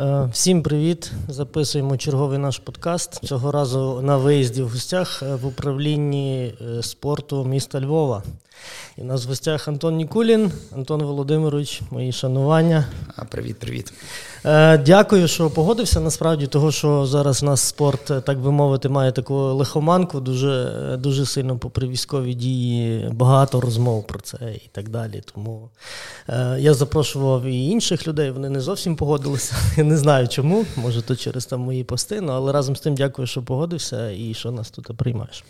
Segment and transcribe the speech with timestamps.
[0.00, 1.12] Е, всім привіт!
[1.28, 3.26] Записуємо черговий наш подкаст.
[3.26, 8.22] Цього разу на виїзді в гостях е, в управлінні е, спорту міста Львова.
[8.98, 12.84] І в нас в гостях Антон Нікулін, Антон Володимирович, мої шанування.
[13.28, 13.92] Привіт, привіт.
[14.44, 16.00] Е, дякую, що погодився.
[16.00, 20.20] Насправді, того, що зараз у нас спорт, так би мовити, має таку лихоманку.
[20.20, 25.22] Дуже дуже сильно попри військові дії, багато розмов про це і так далі.
[25.34, 25.70] Тому
[26.28, 29.54] е, я запрошував і інших людей, вони не зовсім погодилися.
[29.76, 30.64] Я не знаю чому.
[30.76, 34.34] Може, то через там мої пости, ну, але разом з тим дякую, що погодився і
[34.34, 35.44] що нас тут приймаєш.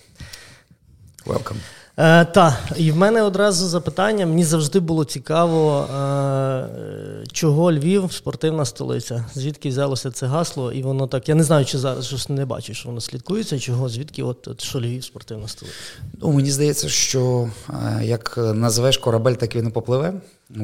[1.27, 1.57] Welcome.
[1.99, 4.27] Е, Так, і в мене одразу запитання.
[4.27, 9.25] Мені завжди було цікаво, е, чого Львів спортивна столиця.
[9.35, 10.73] Звідки взялося це гасло?
[10.73, 11.29] І воно так.
[11.29, 14.61] Я не знаю, чи зараз щось не бачу, що воно слідкується, чого, звідки, от, от
[14.61, 15.77] що Львів спортивна столиця.
[16.23, 20.15] Ну, Мені здається, що е, як називеш корабель, так він і попливе.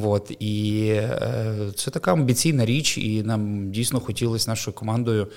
[0.03, 1.01] От, І
[1.77, 5.29] це така амбіційна річ, і нам дійсно хотілося нашою командою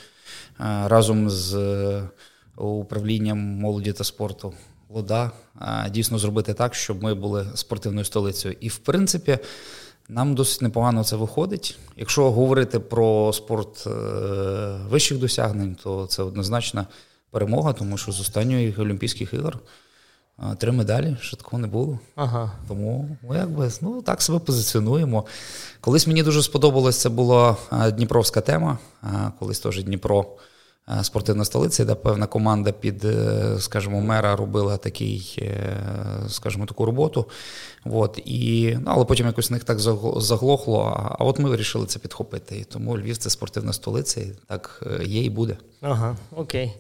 [0.86, 1.58] разом з
[2.58, 4.54] управлінням молоді та спорту
[4.90, 5.32] вода,
[5.90, 8.56] дійсно зробити так, щоб ми були спортивною столицею.
[8.60, 9.40] І в принципі,
[10.10, 11.80] нам досить непогано це виходить.
[11.96, 13.90] Якщо говорити про спорт е,
[14.90, 16.88] вищих досягнень, то це однозначна
[17.32, 19.60] перемога, тому що з останньої Олімпійських ігор.
[20.58, 22.00] Три медалі, що такого не було.
[22.16, 22.52] Ага.
[22.68, 25.26] Тому ми якби ну, так себе позиціонуємо.
[25.82, 28.78] Колись мені дуже сподобалось, це була Дніпровська тема.
[29.40, 30.26] Колись теж Дніпро
[31.04, 35.78] спортивна столиця, де певна команда під, е, скажімо, мера робила такий, е,
[36.30, 37.26] скажімо, таку роботу.
[37.86, 39.80] От, і, ну, Але потім якось в них так
[40.18, 40.98] заглохло.
[41.20, 42.58] А от ми вирішили це підхопити.
[42.58, 45.58] І тому Львів це спортивна столиця, і так є і буде.
[45.82, 46.74] Ага, окей.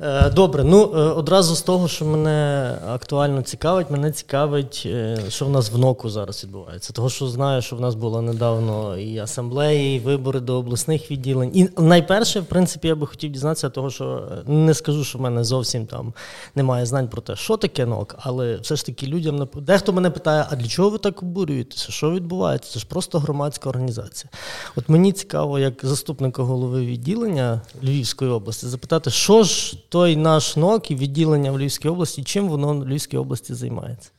[0.00, 0.64] Е, добре.
[0.64, 0.82] Ну
[1.16, 4.88] одразу з того, що мене актуально цікавить, мене цікавить,
[5.28, 6.92] що в нас в НОКу зараз відбувається.
[6.92, 11.50] Того, що знаю, що в нас було недавно і асамблеї, і вибори до обласних відділень.
[11.54, 15.44] І найперше, в принципі, я би хотів дізнатися, того, що не скажу, що в мене
[15.44, 16.14] зовсім там
[16.54, 20.46] немає знань про те, що таке НОК, але все ж таки людям дехто мене питає
[20.50, 21.92] а для чого ви так обурюєтеся?
[21.92, 22.72] Що відбувається?
[22.72, 24.30] Це ж просто громадська організація.
[24.76, 30.90] От мені цікаво, як заступника голови відділення Львівської області, запитати, що ж той наш НОК
[30.90, 34.10] і відділення в Львівській області, чим воно в Львівській області займається?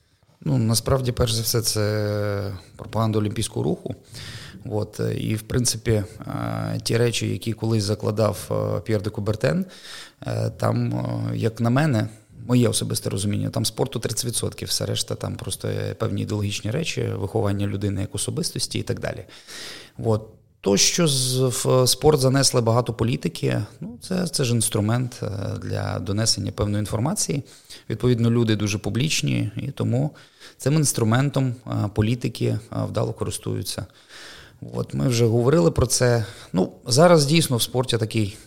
[0.42, 3.96] Ну, насправді, перш за все, це пропаганда Олімпійського руху.
[4.72, 9.66] От, І, в принципі, е, ті речі, які колись закладав е, П'єр де Кубертен,
[10.28, 11.06] е, там,
[11.36, 12.08] як на мене,
[12.48, 18.02] моє особисте розуміння, там спорту 30%, все решта там просто певні ідеологічні речі, виховання людини
[18.02, 19.26] як особистості і так далі.
[19.98, 20.28] От.
[20.66, 25.30] То, що в спорт занесли багато політики, ну це це ж інструмент е,
[25.62, 27.44] для донесення певної інформації.
[27.90, 30.16] Відповідно, люди дуже публічні, і тому
[30.58, 33.86] цим інструментом е, політики е, вдало користуються.
[34.74, 36.26] От Ми вже говорили про це.
[36.54, 38.38] Ну, Зараз дійсно в спорті такий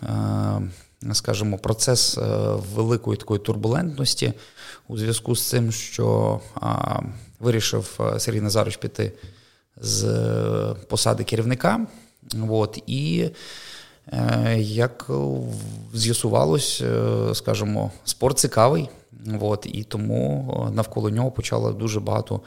[1.12, 2.22] скажімо, процес е,
[2.74, 4.32] великої такої турбулентності
[4.88, 6.40] у зв'язку з цим, що
[7.40, 9.12] вирішив е, Сергій Назарович піти
[9.76, 11.86] з е, посади керівника.
[12.48, 13.30] От, І
[14.56, 15.10] як
[15.94, 16.82] з'ясувалось,
[17.34, 18.88] скажімо, спорт цікавий,
[19.40, 22.40] от, і тому навколо нього почало дуже багато,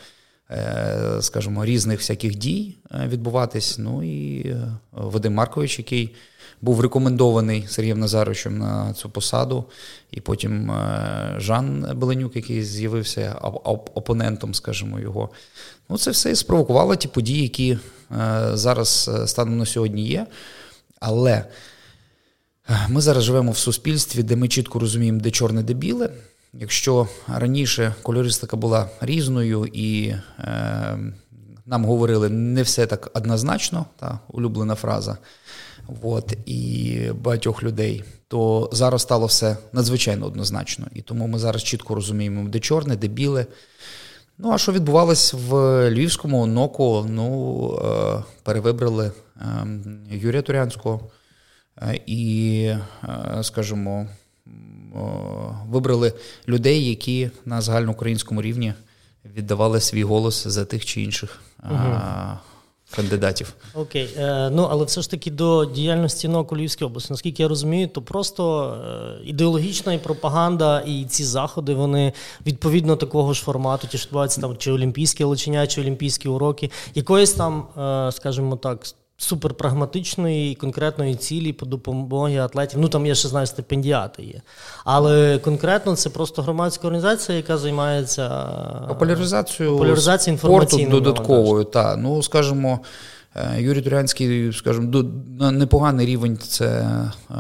[1.22, 3.78] скажімо, різних всяких дій відбуватись.
[3.78, 4.56] Ну і
[4.92, 6.16] Вадим Маркович, який
[6.62, 9.66] був рекомендований Сергієм Назаровичем на цю посаду,
[10.12, 13.36] і потім е, Жан Беленюк, який з'явився
[13.94, 15.30] опонентом, скажімо, його.
[15.90, 17.78] Ну, Це все спровокувало ті події, які е,
[18.54, 20.28] зараз е, станом на сьогодні є.
[21.00, 21.46] Але
[22.90, 26.10] ми зараз живемо в суспільстві, де ми чітко розуміємо, де чорне, де біле.
[26.54, 30.08] Якщо раніше кольористика була різною і
[30.40, 31.00] е,
[31.66, 35.18] нам говорили не все так однозначно, та улюблена фраза
[36.02, 40.88] от, і багатьох людей, то зараз стало все надзвичайно однозначно.
[40.94, 43.46] І тому ми зараз чітко розуміємо, де чорне, де біле.
[44.38, 45.56] Ну, а що відбувалось в
[45.90, 47.06] Львівському ноку?
[47.10, 49.12] Ну, е, перевибрали
[49.42, 49.68] е,
[50.12, 51.12] Юрія Турянського
[51.82, 52.74] е, і,
[53.42, 54.08] скажімо,
[55.70, 56.14] вибрали
[56.48, 58.74] людей, які на загальноукраїнському рівні
[59.36, 62.00] віддавали свій голос за тих чи інших угу
[62.96, 63.54] кандидатів.
[63.74, 67.50] Окей, е, ну але все ж таки до діяльності НОК у Львівській області, наскільки я
[67.50, 68.74] розумію, то просто
[69.24, 72.14] е, ідеологічна і пропаганда, і ці заходи вони
[72.46, 77.34] відповідно такого ж формату, ті ж відбуваються там чи олімпійські лечення, чи олімпійські уроки, якоїсь
[77.34, 78.86] там, е, скажімо так,
[79.22, 82.80] суперпрагматичної і конкретної цілі по допомоги атлетів.
[82.80, 84.42] Ну там я ще знаю, стипендіати є.
[84.86, 88.30] Але конкретно це просто громадська організація, яка займається
[88.88, 91.64] популяризацією популяризацією спорту додатковою.
[91.64, 92.80] Та ну скажімо,
[93.36, 95.04] е, Юрій Турянський, скажімо,
[95.40, 97.36] на непоганий рівень це е,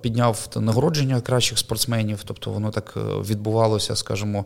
[0.00, 4.44] підняв нагородження кращих спортсменів, тобто воно так е, відбувалося, скажімо,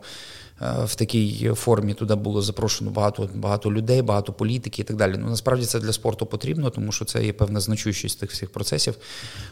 [0.61, 5.15] в такій формі туди було запрошено багато багато людей, багато політики і так далі.
[5.17, 8.95] Ну насправді це для спорту потрібно, тому що це є певна значущість тих всіх процесів.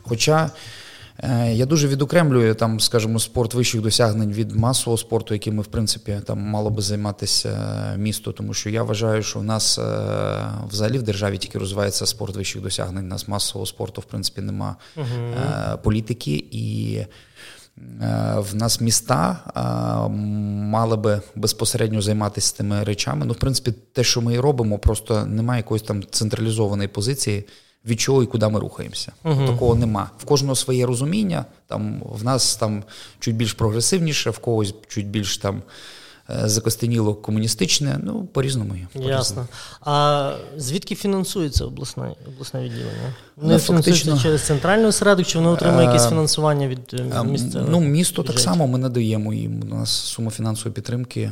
[0.02, 0.52] Хоча
[1.20, 5.68] е, я дуже відокремлюю там, скажімо, спорт вищих досягнень від масового спорту, яким ми, в
[5.68, 7.50] принципі, там мало би займатися
[7.94, 9.80] е, місто, тому що я вважаю, що в нас
[10.70, 13.06] взагалі в державі тільки розвивається спорт вищих досягнень.
[13.06, 15.08] У нас масового спорту, в принципі, нема угу.
[15.84, 17.00] політики і.
[17.78, 23.26] Е, в нас міста а, мали би безпосередньо займатися тими речами.
[23.26, 27.46] Ну, в принципі, те, що ми і робимо, просто немає якоїсь там централізованої позиції,
[27.86, 29.12] від чого і куди ми рухаємося.
[29.24, 30.10] uh Такого нема.
[30.18, 31.46] В кожного своє розуміння.
[31.68, 32.84] Там в нас там
[33.20, 35.62] чуть більш прогресивніше, в когось чуть більш там.
[36.42, 38.76] Е, закостеніло комуністичне, ну по-різному.
[38.96, 39.48] Ясно.
[39.82, 43.14] А звідки фінансується обласне обласне відділення?
[43.36, 47.66] Воно ну, фінансуються через центральний осередок, чи воно отримує якесь е, фінансування від міста?
[47.70, 48.36] Ну, місто бюджет?
[48.36, 49.64] так само ми надаємо їм.
[49.72, 51.32] У нас сума фінансової підтримки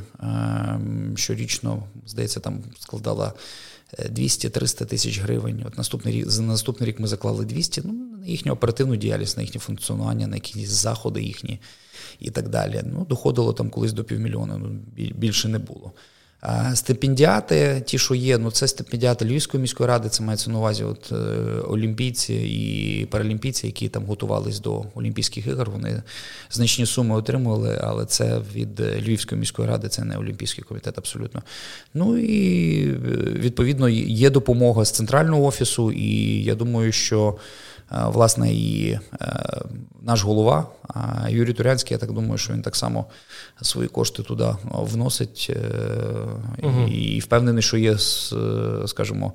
[1.16, 3.34] щорічно, здається, там складала.
[4.00, 5.64] 200-300 тисяч гривень.
[5.68, 9.44] От наступний рік за наступний рік ми заклали 200, ну, на їхню оперативну діяльність, на
[9.44, 11.60] їхнє функціонування, на якісь заходи їхні
[12.20, 12.82] і так далі.
[12.86, 14.80] Ну, Доходило там колись до півмільйона, ну,
[15.16, 15.92] більше не було.
[16.74, 21.12] Стипендіати, ті, що є, ну це стипендіати Львівської міської ради, це мається на увазі от,
[21.12, 21.16] е,
[21.68, 25.70] олімпійці і паралімпійці, які там готувались до Олімпійських ігор.
[25.70, 26.04] Вони
[26.52, 31.42] значні суми отримували, але це від Львівської міської ради, це не Олімпійський комітет абсолютно.
[31.94, 32.96] Ну і е,
[33.36, 37.38] відповідно є допомога з центрального офісу, і я думаю, що.
[37.94, 39.00] Е, власне, і е,
[40.02, 40.68] наш голова
[41.30, 43.06] Юрій Турянський, я так думаю, що він так само
[43.62, 45.52] свої кошти туди вносить
[46.64, 46.88] угу.
[46.88, 47.98] і впевнений, що є,
[48.88, 49.34] скажімо,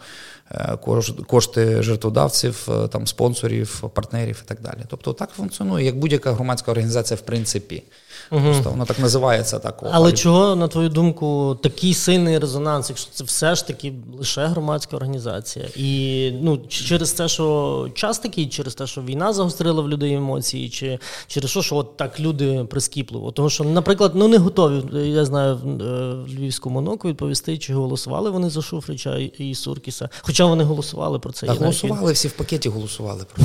[1.26, 4.78] кошти жертводавців, там спонсорів, партнерів і так далі.
[4.88, 7.82] Тобто так функціонує, як будь-яка громадська організація, в принципі.
[8.31, 8.43] Угу.
[8.43, 9.82] Просто воно так називається так.
[9.93, 14.96] Але чого, на твою думку, такий сильний резонанс, якщо це все ж таки лише громадська
[14.96, 15.64] організація?
[15.76, 20.69] І ну, через те, що час такий, через те, що війна загострила в людей емоції,
[20.70, 23.31] чи через що, що от так люди прискіпливо?
[23.31, 28.31] Тому що, наприклад, ну не готові, я знаю, в е, Львівському ноку відповісти, чи голосували
[28.31, 30.08] вони за Шуфрича і Суркіса.
[30.20, 31.46] Хоча вони голосували про це.
[31.50, 33.26] А голосували, всі в пакеті голосували.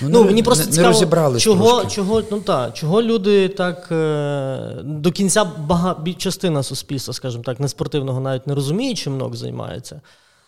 [0.00, 3.87] Ну, ну, Мені просто не, цікаво, не розібрали чого, чого, ну, та, чого люди так.
[3.92, 10.00] Е, до кінця бага, частина суспільства, скажімо так, неспортивного навіть не розуміє, чим НОК займається.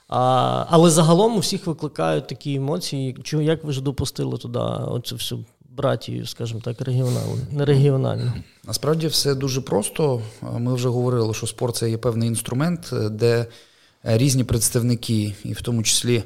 [0.08, 3.16] А, Але загалом у всіх викликають такі емоції.
[3.22, 4.58] Чого, як ви ж допустили туди
[4.88, 8.32] оцю всю братію, скажімо так, регіональну, не регіональну?
[8.64, 10.22] Насправді все дуже просто.
[10.58, 13.46] Ми вже говорили, що спорт це є певний інструмент, де
[14.02, 16.22] різні представники, і в тому числі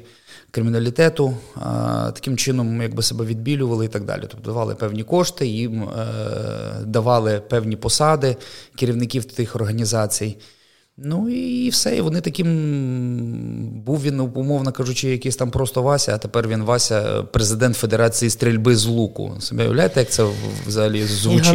[0.55, 1.37] криміналітету,
[2.13, 4.21] таким чином якби себе відбілювали і так далі.
[4.21, 6.07] Тобто давали певні кошти, їм е,
[6.85, 8.35] давали певні посади
[8.75, 10.37] керівників тих організацій.
[10.97, 11.97] Ну і все.
[11.97, 12.47] І вони таким
[13.85, 18.75] був він, умовно кажучи, якийсь там просто Вася, а тепер він Вася, президент Федерації стрільби
[18.75, 19.33] з луку.
[19.39, 20.25] Собі уявляєте, як це
[20.67, 21.45] взагалі звучить?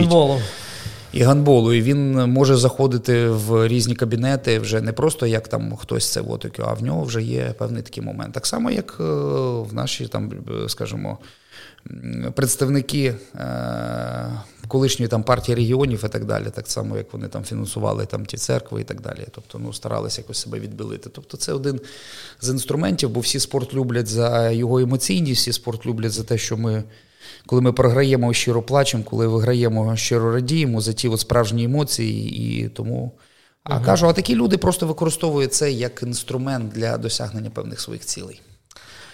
[1.13, 1.73] І гандболу.
[1.73, 6.61] І він може заходити в різні кабінети вже не просто як там хтось це от,
[6.61, 8.35] а в нього вже є певний такий момент.
[8.35, 9.03] Так само, як е,
[9.63, 10.33] в нашій там,
[10.69, 11.19] скажімо,
[12.35, 18.07] представники е, колишньої там партії регіонів і так далі, так само, як вони там фінансували
[18.07, 19.27] там ті церкви і так далі.
[19.31, 21.11] Тобто, ну старалися якось себе відбілити.
[21.13, 21.81] Тобто, це один
[22.41, 26.57] з інструментів, бо всі спорт люблять за його емоційність, всі спорт люблять за те, що
[26.57, 26.85] ми
[27.47, 32.31] коли ми програємо, щиро плачемо, коли виграємо, щиро радіємо за ті от справжні емоції,
[32.63, 33.13] і тому.
[33.65, 33.85] А угу.
[33.85, 38.41] кажу, а такі люди просто використовують це як інструмент для досягнення певних своїх цілей.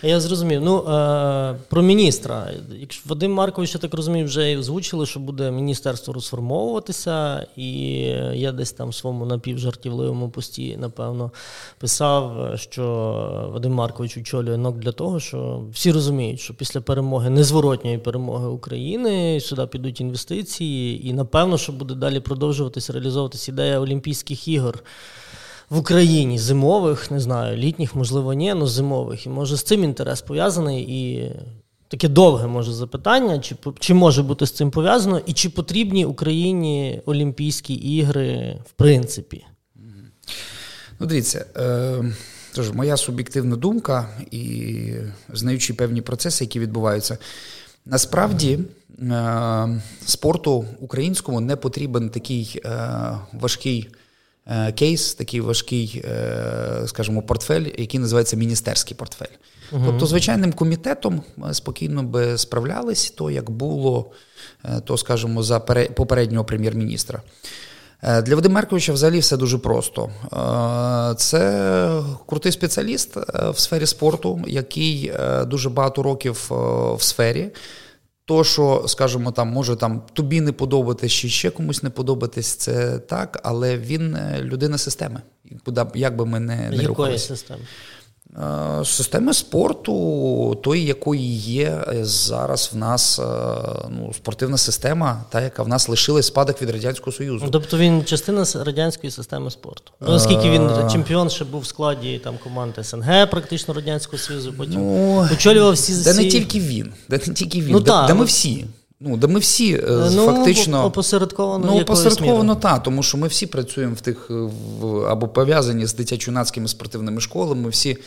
[0.02, 0.60] Я зрозумів.
[0.62, 2.50] Ну е, про міністра.
[2.78, 7.70] Якщо Вадим Маркович, я так розумію, вже озвучили, що буде міністерство розформовуватися, і
[8.34, 11.30] я десь там в своєму напівжартівливому пості, напевно,
[11.78, 12.84] писав, що
[13.52, 19.40] Вадим Маркович очолює НОК для того, що всі розуміють, що після перемоги, незворотньої перемоги України
[19.40, 24.82] сюди підуть інвестиції, і напевно, що буде далі продовжуватися реалізовуватися ідея Олімпійських ігор
[25.70, 29.26] в Україні зимових, не знаю, літніх, можливо, ні, але зимових.
[29.26, 31.32] І може з цим інтерес пов'язаний і.
[31.88, 37.02] Таке довге може запитання, чи чи може бути з цим пов'язано, і чи потрібні Україні
[37.06, 39.44] Олімпійські ігри в принципі?
[41.00, 42.04] Ну, дивіться, е,
[42.54, 44.92] тож, моя суб'єктивна думка, і
[45.28, 47.18] знаючи певні процеси, які відбуваються,
[47.84, 48.58] насправді
[48.98, 52.90] е, спорту українському не потрібен такий е,
[53.32, 53.88] важкий
[54.72, 59.36] кейс, такий важкий, е, скажімо, портфель, який називається міністерський портфель.
[59.72, 59.82] Угу.
[59.86, 61.22] Тобто, звичайним комітетом
[61.52, 64.10] спокійно би справлялись, то як було,
[64.64, 67.22] е, то скажімо, за попереднього прем'єр-міністра.
[68.02, 70.10] Е, для Вадима Мерковича взагалі все дуже просто.
[70.32, 75.12] Е, це крутий спеціаліст е, в сфері спорту, який
[75.46, 76.46] дуже багато років
[76.96, 77.50] в сфері.
[78.28, 82.98] То, що, скажімо, там може там тобі не подобатись, чи ще комусь не подобатись, це
[82.98, 85.22] так, але він людина системи.
[85.94, 87.26] Як би ми не, не Якої рухалися.
[87.28, 87.60] системи?
[88.38, 93.22] Е, системи спорту, тої, якої є зараз в нас е,
[93.90, 97.44] ну, спортивна система, та яка в нас лишилась спадок від Радянського Союзу.
[97.44, 99.92] Ну, тобто він частина радянської системи спорту.
[100.00, 104.54] Ну, Оскільки він е, чемпіон ще був в складі там команди СНГ, практично Радянського Союзу,
[104.58, 108.06] потім ну, очолював всі Де не тільки він, де не тільки він, ну, де, та,
[108.06, 108.66] де ми всі.
[109.00, 113.46] Ну, де ми всі е, ну, фактично опосередковано ну, опосередковано так, тому що ми всі
[113.46, 117.60] працюємо в тих в, або пов'язані з дитячо-юнацькими спортивними школами.
[117.62, 117.98] Ми всі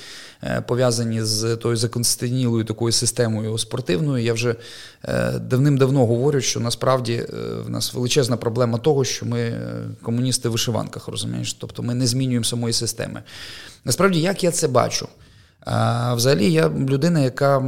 [0.44, 4.24] е, пов'язані з тою законституційною такою системою спортивною.
[4.24, 4.56] Я вже
[5.04, 7.26] е, давним-давно говорю, що насправді е,
[7.66, 9.62] в нас величезна проблема того, що ми е,
[10.02, 13.22] комуністи в вишиванках, розумієш, тобто ми не змінюємо самої системи.
[13.86, 15.08] Насправді, як я це бачу?
[15.62, 17.60] А Взагалі, я людина, яка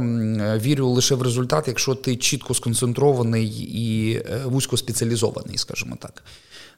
[0.62, 6.22] вірю лише в результат, якщо ти чітко сконцентрований і е, вузькоспеціалізований, скажімо так.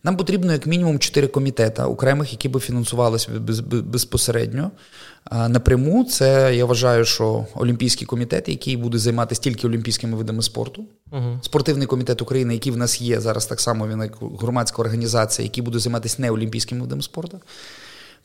[0.04, 3.28] Нам потрібно як мінімум чотири комітети окремих, які би фінансувалися
[3.71, 4.71] безпосередньо.
[5.33, 11.42] Напряму це я вважаю, що Олімпійський комітет, який буде займатися тільки олімпійськими видами спорту, uh
[11.42, 15.64] спортивний комітет України, який в нас є зараз, так само він як громадська організація, який
[15.64, 17.40] буде займатися не олімпійськими видами спорту.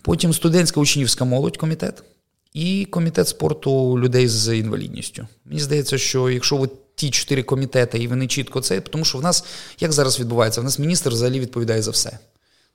[0.02, 2.04] Потім студентська учнівська молодь комітет
[2.54, 5.28] і комітет спорту людей з інвалідністю.
[5.46, 9.22] Мені здається, що якщо ви ті чотири комітети, і вони чітко це, тому що в
[9.22, 9.46] нас
[9.80, 12.20] як зараз відбувається, в нас міністр взагалі відповідає за все.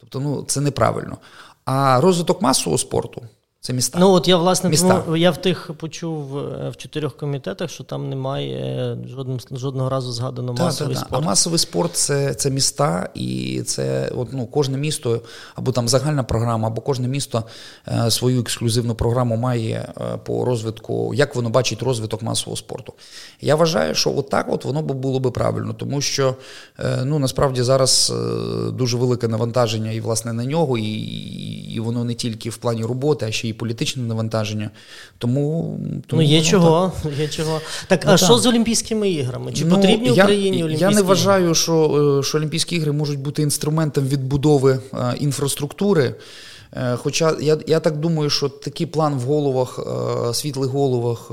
[0.00, 1.18] Тобто, ну це неправильно.
[1.64, 3.22] А розвиток масового спорту
[3.64, 3.98] це міста.
[3.98, 5.00] Ну от я власне міста.
[5.00, 10.12] тому я в тих почув е, в чотирьох комітетах, що там немає жодним жодного разу
[10.12, 11.06] згадано та, масовий та, та.
[11.06, 11.22] спорт.
[11.22, 15.20] А масовий спорт це це міста, і це от, ну, кожне місто
[15.54, 17.44] або там загальна програма, або кожне місто
[17.88, 22.92] е, свою ексклюзивну програму має е, по розвитку, як воно бачить розвиток масового спорту.
[23.40, 26.36] Я вважаю, що отак от воно було би правильно, тому що
[26.78, 30.92] е, ну насправді зараз е, дуже велике навантаження і власне на нього, і,
[31.74, 34.70] і воно не тільки в плані роботи, а ще й політичне навантаження.
[35.18, 36.92] Тому тому ну, є чого.
[37.02, 37.12] Так.
[37.18, 37.60] є чого.
[37.88, 38.26] Так, ну, а так.
[38.26, 39.52] що з Олімпійськими іграми?
[39.52, 43.18] Чи ну, потрібні я, Україні Олімпійські Я не вважаю, що, е, що Олімпійські ігри можуть
[43.18, 46.14] бути інструментом відбудови а, інфраструктури.
[46.74, 49.78] Е, хоча я я так думаю, що такий план в головах,
[50.32, 51.30] світлих головах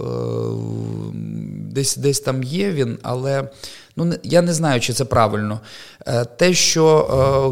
[1.71, 3.49] десь десь там є він, але
[3.95, 5.59] Ну, я не знаю, чи це правильно.
[6.05, 6.85] Е, те, що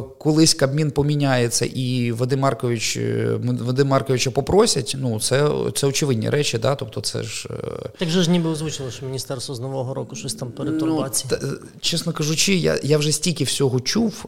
[0.08, 6.30] е, колись Кабмін поміняється і Вадим Маркович, е, Вадим Марковича попросять, ну це це очевидні
[6.30, 6.58] речі.
[6.58, 6.76] Да?
[6.76, 7.50] Тобто це ж...
[7.98, 11.34] Так же ж ніби озвучило, що міністерство з нового року щось там перетурбації.
[11.42, 14.26] Ну, чесно кажучи, я я вже стільки всього чув,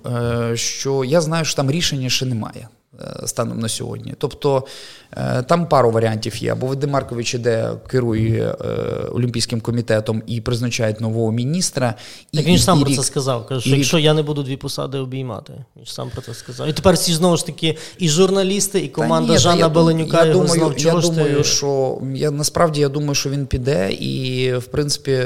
[0.54, 2.68] що я знаю, що там рішення ще немає.
[3.02, 4.14] Е, станом на сьогодні.
[4.18, 4.66] Тобто
[5.18, 6.52] е, там пару варіантів є.
[6.52, 8.66] Або Вадим Маркович іде, керує е,
[9.14, 11.94] Олімпійським комітетом і призначає нового міністра.
[12.34, 13.48] Так він ж сам і, про це сказав.
[13.48, 16.68] Каже, що якщо я не буду дві посади обіймати, він ж сам про це сказав.
[16.68, 20.18] І тепер всі знову ж таки і журналісти, і команда ні, Жана Беленюка.
[20.18, 21.44] Я його думаю, знов, я думаю, ти...
[21.44, 25.24] що я насправді я думаю, що він піде, і в принципі,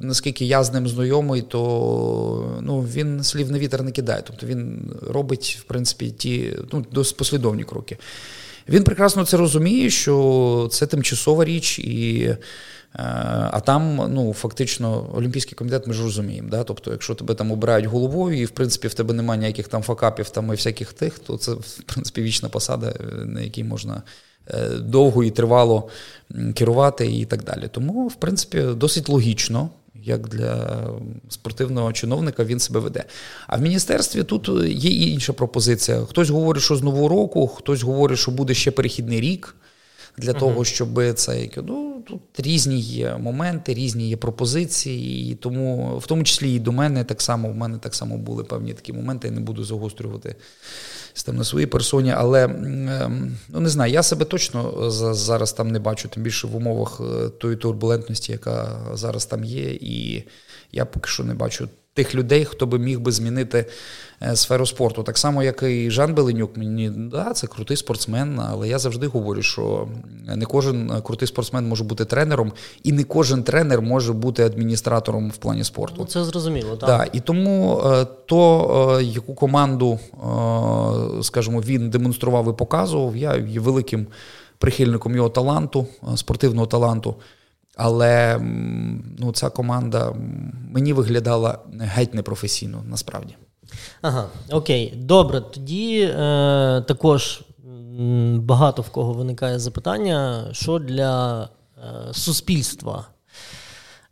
[0.00, 4.22] наскільки я з ним знайомий, то ну він слів на вітер не кидає.
[4.26, 7.98] Тобто він робить в принципі ті ну, досить послідовні кроки.
[8.68, 12.38] Він прекрасно це розуміє, що це тимчасова річ, і, е,
[13.52, 16.48] а там ну, фактично Олімпійський комітет ми ж розуміємо.
[16.50, 16.64] Да?
[16.64, 20.30] Тобто, якщо тебе там обирають головою, і в принципі в тебе немає ніяких там факапів
[20.30, 24.02] там і всяких тих, то це в принципі вічна посада, на якій можна.
[24.50, 25.88] Е, довго і тривало
[26.54, 27.68] керувати і так далі.
[27.70, 29.70] Тому, в принципі, досить логічно,
[30.04, 30.84] як для
[31.28, 33.04] спортивного чиновника він себе веде.
[33.46, 36.00] А в міністерстві тут є інша пропозиція.
[36.00, 39.54] Хтось говорить, що з нового року, хтось говорить, що буде ще перехідний рік
[40.18, 46.06] для того, щоб це ну тут різні є моменти, різні є пропозиції, і тому, в
[46.06, 49.28] тому числі і до мене так само, в мене так само були певні такі моменти,
[49.28, 50.36] я не буду загострювати
[51.12, 55.68] з тим на своїй персоні, але ем, ну не знаю, я себе точно зараз там
[55.68, 60.24] не бачу, тим більше в умовах е, тої турбулентності, яка зараз там є, і
[60.72, 63.66] я поки що не бачу тих людей, хто би міг би змінити
[64.34, 65.02] сферу спорту.
[65.02, 69.42] Так само, як і Жан Беленюк, мені да, це крутий спортсмен, але я завжди говорю,
[69.42, 69.88] що
[70.36, 72.52] не кожен крутий спортсмен може бути тренером,
[72.82, 75.96] і не кожен тренер може бути адміністратором в плані спорту.
[75.98, 76.88] Ну, Це зрозуміло, так.
[76.88, 79.98] Да, І тому е, то, е, яку команду,
[81.22, 84.06] скажімо, він демонстрував і показував, я є великим
[84.58, 85.86] прихильником його таланту,
[86.16, 87.16] спортивного таланту.
[87.76, 88.38] Але
[89.18, 90.12] ну, ця команда
[90.72, 93.34] мені виглядала геть непрофесійно, насправді.
[94.02, 95.40] Ага, окей, добре.
[95.40, 97.40] Тоді е, також
[98.36, 103.06] багато в кого виникає запитання, що для е, суспільства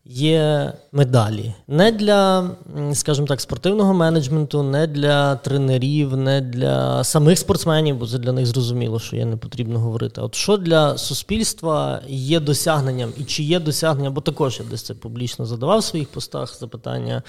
[0.04, 1.54] є медалі.
[1.68, 2.50] Не для,
[2.92, 8.46] скажімо так, спортивного менеджменту, не для тренерів, не для самих спортсменів, бо це для них
[8.46, 10.20] зрозуміло, що є не потрібно говорити.
[10.20, 14.94] От що для суспільства є досягненням, і чи є досягнення, бо також я десь це
[14.94, 17.22] публічно задавав в своїх постах запитання.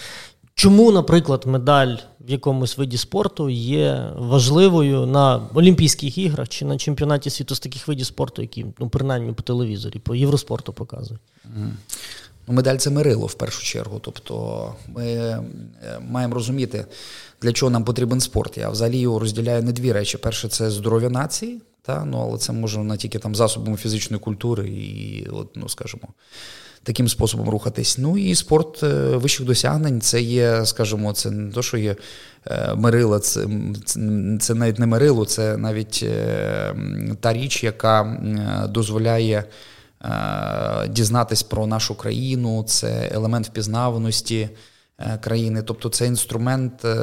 [0.62, 7.30] Чому, наприклад, медаль в якомусь виді спорту є важливою на Олімпійських іграх чи на чемпіонаті
[7.30, 11.22] світу з таких видів спорту, які ну принаймні по телевізорі, по євроспорту показують?
[12.48, 14.00] Ну, медаль це мирило в першу чергу.
[14.00, 15.42] Тобто ми е,
[16.10, 16.86] маємо розуміти,
[17.42, 18.58] для чого нам потрібен спорт.
[18.58, 20.18] Я взагалі його розділяю на дві речі.
[20.18, 25.28] Перше, це здоров'я нації, та, ну, але це можна тільки там засобами фізичної культури і,
[25.32, 26.08] от, ну, скажімо,
[26.84, 27.98] таким способом рухатись.
[27.98, 31.96] Ну і спорт е, вищих досягнень це є, скажімо, це не то, що є
[32.48, 33.48] е, мирила, це,
[34.40, 36.06] це навіть не мирило, це навіть
[37.20, 38.22] та річ, яка
[38.70, 39.44] дозволяє.
[40.04, 44.50] Е, дізнатись про нашу країну, це елемент впізнаваності
[45.00, 46.96] е, країни, тобто це інструмент е,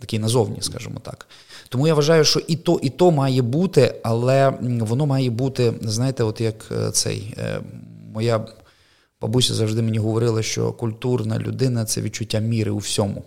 [0.00, 1.26] такий назовні, скажімо так.
[1.68, 6.24] Тому я вважаю, що і то, і то має бути, але воно має бути, знаєте,
[6.24, 7.36] от як цей
[8.12, 8.46] моя
[9.20, 13.24] бабуся завжди мені говорила, що культурна людина це відчуття міри у всьому.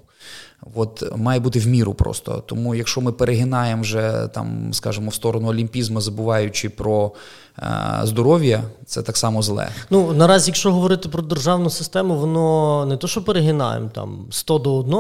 [0.75, 2.43] От має бути в міру просто.
[2.45, 7.11] Тому, якщо ми перегинаємо вже там, скажімо, в сторону олімпізму, забуваючи про
[7.59, 9.69] е, здоров'я, це так само зле.
[9.89, 14.75] Ну наразі, якщо говорити про державну систему, воно не то, що перегинаємо там 100 до
[14.75, 14.91] 1,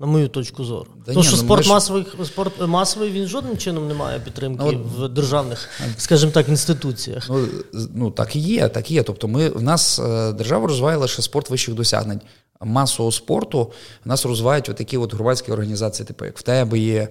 [0.00, 0.86] на мою точку зору.
[1.06, 1.70] Да то, ні, що ну, спорт ж...
[1.70, 7.26] масовий спорт масовий він жодним чином не має підтримки ну, в державних, скажімо так, інституціях.
[7.30, 7.48] Ну
[7.94, 9.02] ну так і є, так і є.
[9.02, 12.20] Тобто, ми в нас е, держава розвиває лише спорт вищих досягнень
[12.60, 13.72] масового спорту
[14.04, 17.08] нас розвивають такі от громадські організації, типу як в тебе є,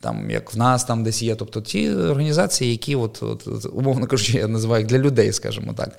[0.00, 1.34] там як в нас там десь є.
[1.34, 5.98] Тобто ті організації, які, от, от умовно кажучи, я називаю для людей, скажімо так.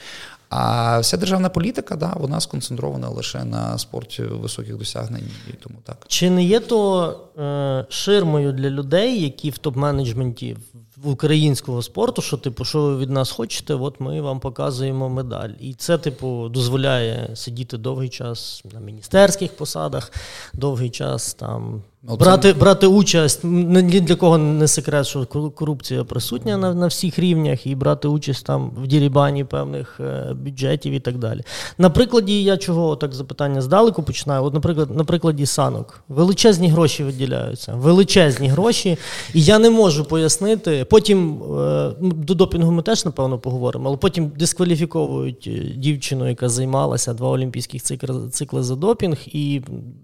[0.49, 5.97] А вся державна політика, да, вона сконцентрована лише на спорті високих досягнень і тому так.
[6.07, 12.37] Чи не є то е, ширмою для людей, які в топ-менеджменті в українського спорту, що,
[12.37, 15.49] типу, що ви від нас хочете, от ми вам показуємо медаль.
[15.59, 20.11] І це, типу, дозволяє сидіти довгий час на міністерських посадах,
[20.53, 26.73] довгий час там брати брати участь ні для кого не секрет, що корупція присутня на
[26.73, 31.41] на всіх рівнях, і брати участь там в дірібані певних е, бюджетів і так далі.
[31.77, 34.43] На прикладі я чого так запитання здалеку починаю.
[34.43, 38.97] От, наприклад, на прикладі санок величезні гроші виділяються, величезні гроші,
[39.33, 40.85] і я не можу пояснити.
[40.89, 46.49] Потім е, ну, до допінгу ми теж напевно поговоримо, але потім дискваліфіковують е, дівчину, яка
[46.49, 47.83] займалася два олімпійських
[48.31, 49.61] цикли, за допінг, і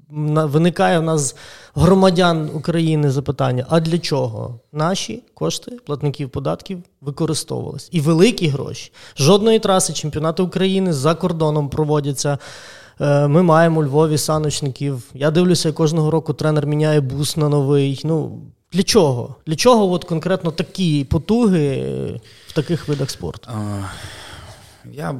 [0.09, 1.35] виникає в нас
[1.75, 7.89] громадян України запитання: а для чого наші кошти платників податків використовувалися?
[7.91, 8.91] І великі гроші.
[9.17, 12.37] Жодної траси чемпіонати України за кордоном проводяться.
[13.01, 15.03] Е, ми маємо у Львові саночників.
[15.13, 18.01] Я дивлюся, кожного року тренер міняє бус на новий.
[18.03, 19.35] Ну для чого?
[19.47, 23.49] Для чого от конкретно такі потуги в таких видах спорту?
[24.93, 25.15] Я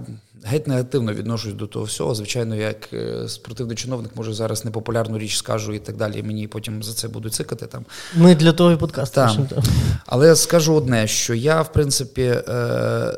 [0.46, 2.16] геть негативно відношусь до того всього.
[2.16, 6.20] Звичайно, як е, спортивний чиновник, може зараз непопулярну річ скажу і так далі.
[6.20, 7.86] і Мені потім за це будуть цикати там.
[8.16, 9.18] Ми для того і подкаст.
[10.06, 13.18] Але скажу одне, що я, в принципі, е,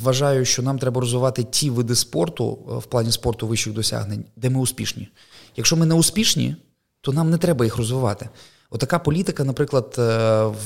[0.00, 4.50] вважаю, що нам треба розвивати ті види спорту е, в плані спорту вищих досягнень, де
[4.50, 5.08] ми успішні.
[5.56, 6.56] Якщо ми не успішні,
[7.00, 8.28] то нам не треба їх розвивати.
[8.70, 9.94] Отака політика, наприклад,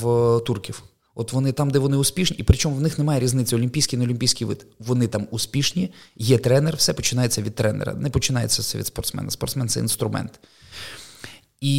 [0.01, 0.83] в турків.
[1.15, 4.47] От вони там, де вони успішні, і причому в них немає різниці, олімпійський, не олімпійський
[4.47, 4.65] вид.
[4.79, 7.93] Вони там успішні, є тренер, все починається від тренера.
[7.93, 9.31] Не починається все від спортсмена.
[9.31, 10.39] Спортсмен це інструмент.
[11.61, 11.73] І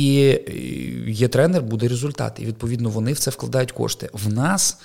[1.08, 2.38] є тренер, буде результат.
[2.40, 4.10] І відповідно вони в це вкладають кошти.
[4.12, 4.78] В нас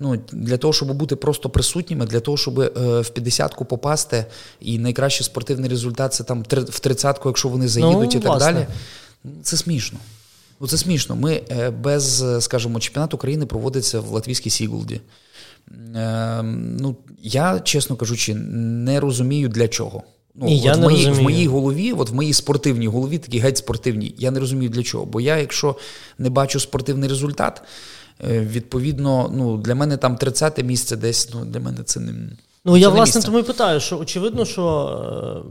[0.00, 4.26] Ну, Для того, щоб бути просто присутніми, для того, щоб е, в 50-ку попасти,
[4.60, 8.52] і найкращий спортивний результат це там в 30-ку, якщо вони заїдуть ну, і так власне.
[8.52, 8.66] далі.
[9.42, 9.98] Це смішно.
[10.64, 11.16] Ну, Це смішно.
[11.16, 15.00] Ми е, без, скажімо, чемпіонат України проводиться в Латвійській Сігулді.
[15.96, 16.42] Е,
[16.80, 20.02] ну, Я, чесно кажучи, не розумію для чого.
[20.34, 21.20] Ну, І от я в, моїй, розумію.
[21.20, 24.82] в моїй голові, от в моїй спортивній голові, такі геть спортивній, я не розумію для
[24.82, 25.04] чого.
[25.04, 25.76] Бо я, якщо
[26.18, 27.62] не бачу спортивний результат,
[28.30, 32.12] е, відповідно, ну, для мене там 30-те місце десь, ну, для мене це не.
[32.64, 33.26] Ну, це я, не власне, місце.
[33.26, 35.44] тому і питаю, що очевидно, що.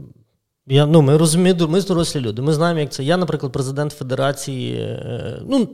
[0.66, 2.42] Я, ну, Ми розуміємо, ми дорослі люди.
[2.42, 3.04] Ми знаємо, як це.
[3.04, 4.74] Я, наприклад, президент Федерації.
[4.74, 5.68] Е, ну,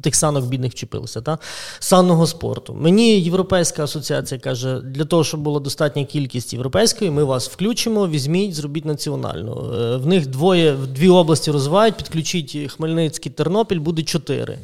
[0.00, 1.38] Тих санок бідних вчепилися, та?
[1.78, 2.74] санного спорту.
[2.74, 8.54] Мені Європейська асоціація каже, для того, щоб була достатня кількість європейської, ми вас включимо, візьміть,
[8.54, 9.74] зробіть національну.
[9.74, 14.58] Е, в них двоє, в дві області розвивають, підключіть Хмельницький, Тернопіль, буде чотири.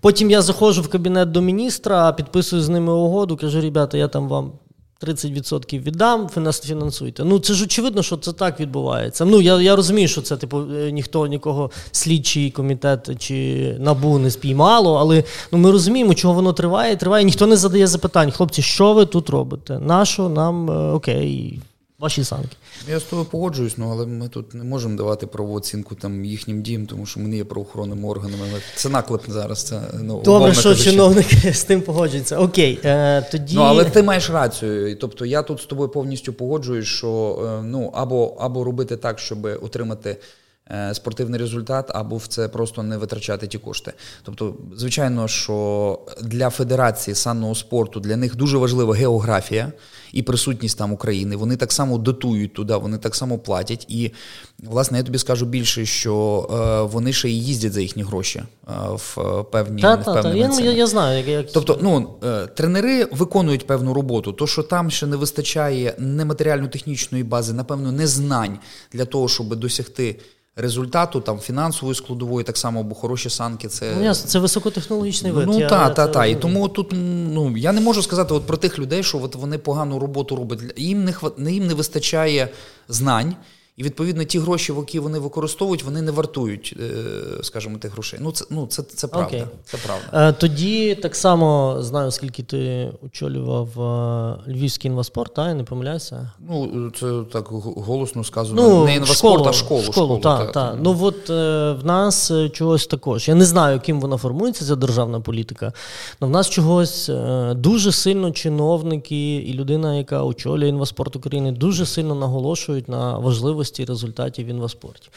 [0.00, 4.28] Потім я заходжу в кабінет до міністра, підписую з ними угоду, кажу, ребята, я там
[4.28, 4.52] вам
[5.02, 7.24] 30% віддам, фінансуйте.
[7.24, 9.24] Ну це ж очевидно, що це так відбувається.
[9.24, 14.30] Ну я я розумію, що це типу е, ніхто нікого слідчий комітет чи набу не
[14.30, 16.96] спіймало, але ну ми розуміємо, чого воно триває.
[16.96, 17.24] Триває.
[17.24, 18.30] Ніхто не задає запитань.
[18.30, 19.78] Хлопці, що ви тут робите?
[19.78, 21.60] Нащо нам е, окей?
[21.98, 22.56] Ваші санки.
[22.88, 26.62] Я з тобою погоджуюсь, ну але ми тут не можемо давати правову оцінку там їхнім
[26.62, 28.46] діям, тому що ми не є правоохоронними органами.
[28.74, 29.62] Це наклеп зараз.
[29.62, 30.90] Це ну добре, що кажучи.
[30.90, 32.38] чиновники з тим погоджуються.
[32.38, 34.96] Окей, е, тоді ну але ти маєш рацію.
[34.96, 39.44] Тобто я тут з тобою повністю погоджуюсь, що е, ну або або робити так, щоб
[39.62, 40.16] отримати.
[40.70, 43.92] Е, спортивний результат, або в це просто не витрачати ті кошти.
[44.22, 49.72] Тобто, звичайно, що для федерації санного спорту для них дуже важлива географія
[50.12, 51.36] і присутність там України.
[51.36, 53.86] Вони так само дотують туди, вони так само платять.
[53.88, 54.10] І,
[54.58, 58.72] власне, я тобі скажу більше, що е, вони ще й їздять за їхні гроші е,
[58.92, 60.34] в певні та, та, та.
[60.34, 61.52] Я, я, я знаю, як, як...
[61.52, 62.14] Тобто, ну
[62.54, 64.32] тренери виконують певну роботу.
[64.32, 68.58] То, що там ще не вистачає нематеріально-технічної бази, напевно, не знань
[68.92, 70.20] для того, щоб досягти
[70.56, 75.46] результату, там фінансової складової, так само, бо хороші санки це Ну, ясно, це високотехнологічний вид.
[75.46, 76.26] Ну так, та, та.
[76.26, 79.58] І тому тут ну я не можу сказати от про тих людей, що от вони
[79.58, 80.60] погану роботу роблять.
[80.76, 81.04] Їм
[81.36, 82.48] не їм не вистачає
[82.88, 83.34] знань.
[83.76, 88.18] І відповідно ті гроші, які вони використовують, вони не вартують, е, скажімо, тих грошей.
[88.22, 89.36] Ну це ну це це правда.
[89.36, 89.44] Okay.
[89.64, 90.28] Це правда.
[90.28, 96.30] Е, тоді так само знаю, скільки ти очолював е, Львівський інваспорт, та я не помиляюся.
[96.48, 98.62] Ну це так голосно сказано.
[98.62, 99.82] Ну, не інваспорт, школу, а школу.
[99.82, 100.78] школу, школу та, та, та.
[100.82, 103.28] Ну от в нас чогось також.
[103.28, 105.72] Я не знаю, ким вона формується, ця державна політика.
[106.20, 107.10] але в нас чогось
[107.54, 113.84] дуже сильно чиновники і людина, яка очолює інваспорт України, дуже сильно наголошують на важливості можливості
[113.84, 115.08] результатів в інваспорті.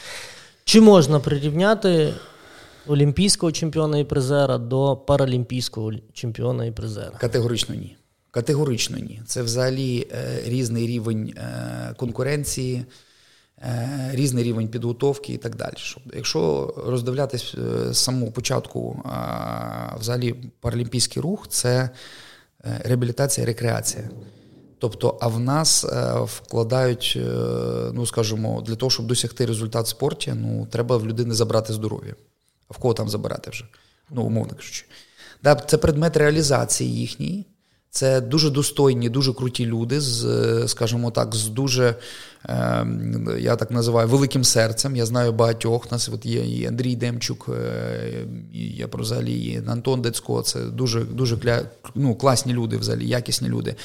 [0.64, 2.14] Чи можна прирівняти
[2.86, 7.18] олімпійського чемпіона і призера до паралімпійського чемпіона і призера?
[7.20, 7.96] Категорично ні.
[8.30, 9.20] Категорично ні.
[9.26, 12.84] Це взагалі е, різний рівень е, конкуренції,
[13.58, 15.74] е, різний рівень підготовки і так далі.
[16.14, 17.54] Якщо роздивлятись
[17.90, 19.02] з самого початку,
[20.00, 21.90] взагалі паралімпійський рух це
[22.84, 24.10] реабілітація, рекреація.
[24.80, 27.20] Тобто, а в нас е, вкладають, е,
[27.92, 32.14] ну скажімо, для того, щоб досягти результат в спорті, ну треба в людини забрати здоров'я.
[32.68, 33.64] А в кого там забирати вже?
[34.10, 34.84] Ну, умовно кажучи.
[35.42, 37.46] Да, Це предмет реалізації їхній.
[37.90, 40.24] Це дуже достойні, дуже круті люди, з,
[40.68, 41.94] скажімо так, з дуже,
[42.48, 42.86] е,
[43.38, 44.96] я так називаю, великим серцем.
[44.96, 45.92] Я знаю багатьох.
[45.92, 50.42] Нас от є і Андрій Демчук, е, і я про взагалі і Антон Децько.
[50.42, 51.64] Це дуже дуже
[51.94, 53.76] ну, класні люди, взагалі, якісні люди.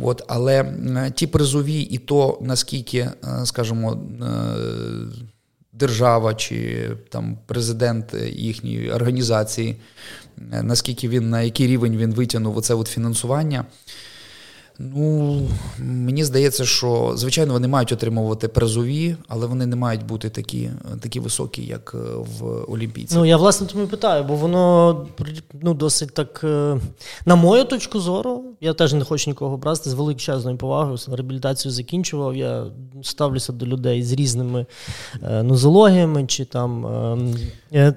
[0.00, 0.74] От, Але
[1.14, 3.12] ті призові, і то наскільки, е,
[3.44, 4.26] скажімо, е,
[5.72, 9.76] держава чи там президент їхньої організації,
[10.52, 13.64] е, наскільки він на який рівень він витягнув оце от фінансування.
[14.80, 15.40] Ну,
[15.78, 21.20] мені здається, що звичайно вони мають отримувати призові, але вони не мають бути такі такі
[21.20, 21.98] високі, як е,
[22.38, 23.14] в Олімпійці.
[23.14, 25.06] Ну я власне тому питаю, бо воно
[25.62, 26.80] ну, досить так, е,
[27.26, 32.36] на мою точку зору, я теж не хочу нікого образити, з величезною повагою реабілітацію закінчував.
[32.36, 32.64] Я
[33.02, 34.66] ставлюся до людей з різними
[35.22, 36.86] е, нозологіями чи там.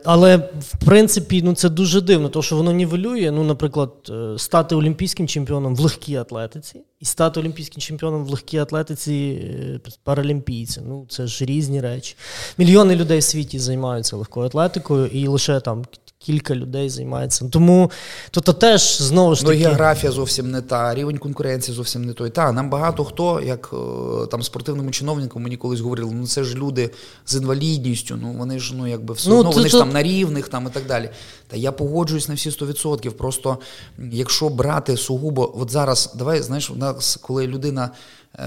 [0.05, 3.31] Але в принципі ну, це дуже дивно, тому що воно нівелює.
[3.31, 3.91] Ну, наприклад,
[4.37, 6.70] стати олімпійським чемпіоном в легкій атлетиці.
[6.99, 10.83] І стати олімпійським чемпіоном в легкій атлетиці е, паралімпійцем.
[10.87, 12.15] Ну, це ж різні речі.
[12.57, 15.85] Мільйони людей в світі займаються легкою атлетикою, і лише там
[16.25, 17.49] кілька людей займається.
[17.51, 17.91] Тому
[18.31, 19.63] то, то теж знову ж ну, таки...
[19.63, 22.29] Ну, географія зовсім не та, рівень конкуренції зовсім не той.
[22.29, 26.55] Та, нам багато хто, як е, там спортивному чиновнику, мені колись говорили, ну це ж
[26.55, 26.89] люди
[27.25, 29.69] з інвалідністю, ну вони ж ну якби все ну, одно, вони то...
[29.69, 31.09] ж там на рівних там і так далі.
[31.47, 33.09] Та я погоджуюсь на всі 100%.
[33.09, 33.57] Просто
[34.11, 37.89] якщо брати сугубо, от зараз, давай, знаєш, у нас, коли людина
[38.39, 38.43] е,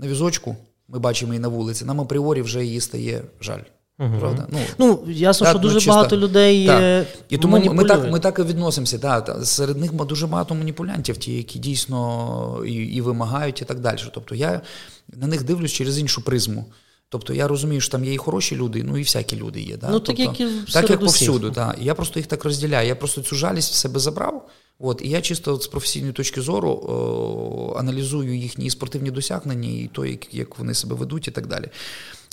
[0.00, 0.56] на візочку,
[0.88, 3.60] ми бачимо її на вулиці, нам апріорі вже її стає жаль.
[3.98, 4.46] Правда?
[4.50, 6.66] Ну, ну ясно, так, що дуже ну, багато людей.
[6.66, 7.06] Так.
[7.28, 8.98] І тому ми так ми так і відносимося.
[8.98, 9.38] Так.
[9.42, 13.98] Серед них дуже багато маніпулянтів, ті, які дійсно і, і вимагають, і так далі.
[14.14, 14.60] Тобто я
[15.08, 16.64] на них дивлюсь через іншу призму.
[17.08, 19.76] Тобто я розумію, що там є і хороші люди, ну і всякі люди є.
[19.76, 19.88] Да?
[19.90, 21.50] Ну, тобто, так, як і так як повсюду.
[21.50, 21.74] Да.
[21.80, 22.88] Я просто їх так розділяю.
[22.88, 24.48] Я просто цю жалість в себе забрав.
[24.78, 30.06] От, І я чисто з професійної точки зору о, аналізую їхні спортивні досягнення, і то,
[30.06, 31.68] як, як вони себе ведуть, і так далі.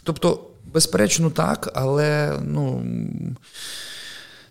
[0.04, 0.40] Тобто,
[0.74, 2.84] безперечно, так, але ну.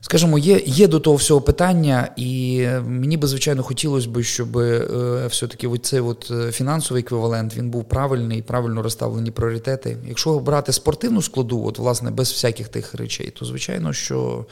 [0.04, 5.26] Скажімо, є є до того всього питання, і мені би, звичайно, хотілося б, щоб е,
[5.30, 9.96] все-таки цей от е, фінансовий еквівалент він був правильний, правильно розставлені пріоритети.
[10.08, 14.46] Якщо брати спортивну складу, от власне без всяких тих речей, то звичайно, що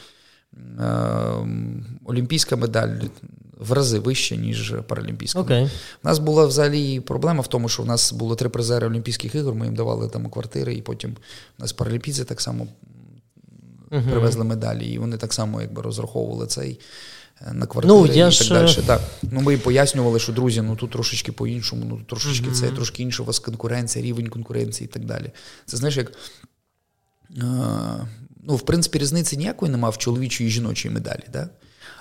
[2.05, 2.99] олімпійська медаль
[3.59, 5.41] в рази вище, ніж паралімпійська.
[5.41, 5.65] Okay.
[6.05, 9.55] У нас була взагалі проблема в тому, що в нас було три призери Олімпійських ігор,
[9.55, 11.17] ми їм давали там квартири, і потім
[11.59, 12.67] у нас паралімпійці так само
[13.91, 14.11] uh-huh.
[14.11, 16.81] привезли медалі, і вони так само якби розраховували цей.
[17.47, 18.77] Е, на квартири ну, я і так далі.
[18.87, 19.01] Так.
[19.23, 22.55] Ну, Ми пояснювали, що друзі, ну тут трошечки по-іншому, ну тут трошечки uh-huh.
[22.55, 25.31] це, трошки інша у вас конкуренція, рівень конкуренції і так далі.
[25.67, 26.12] Це знаєш, як.
[28.43, 31.25] Ну, в принципі, різниці ніякої немає в чоловічої і жіночій медалі.
[31.33, 31.49] Да?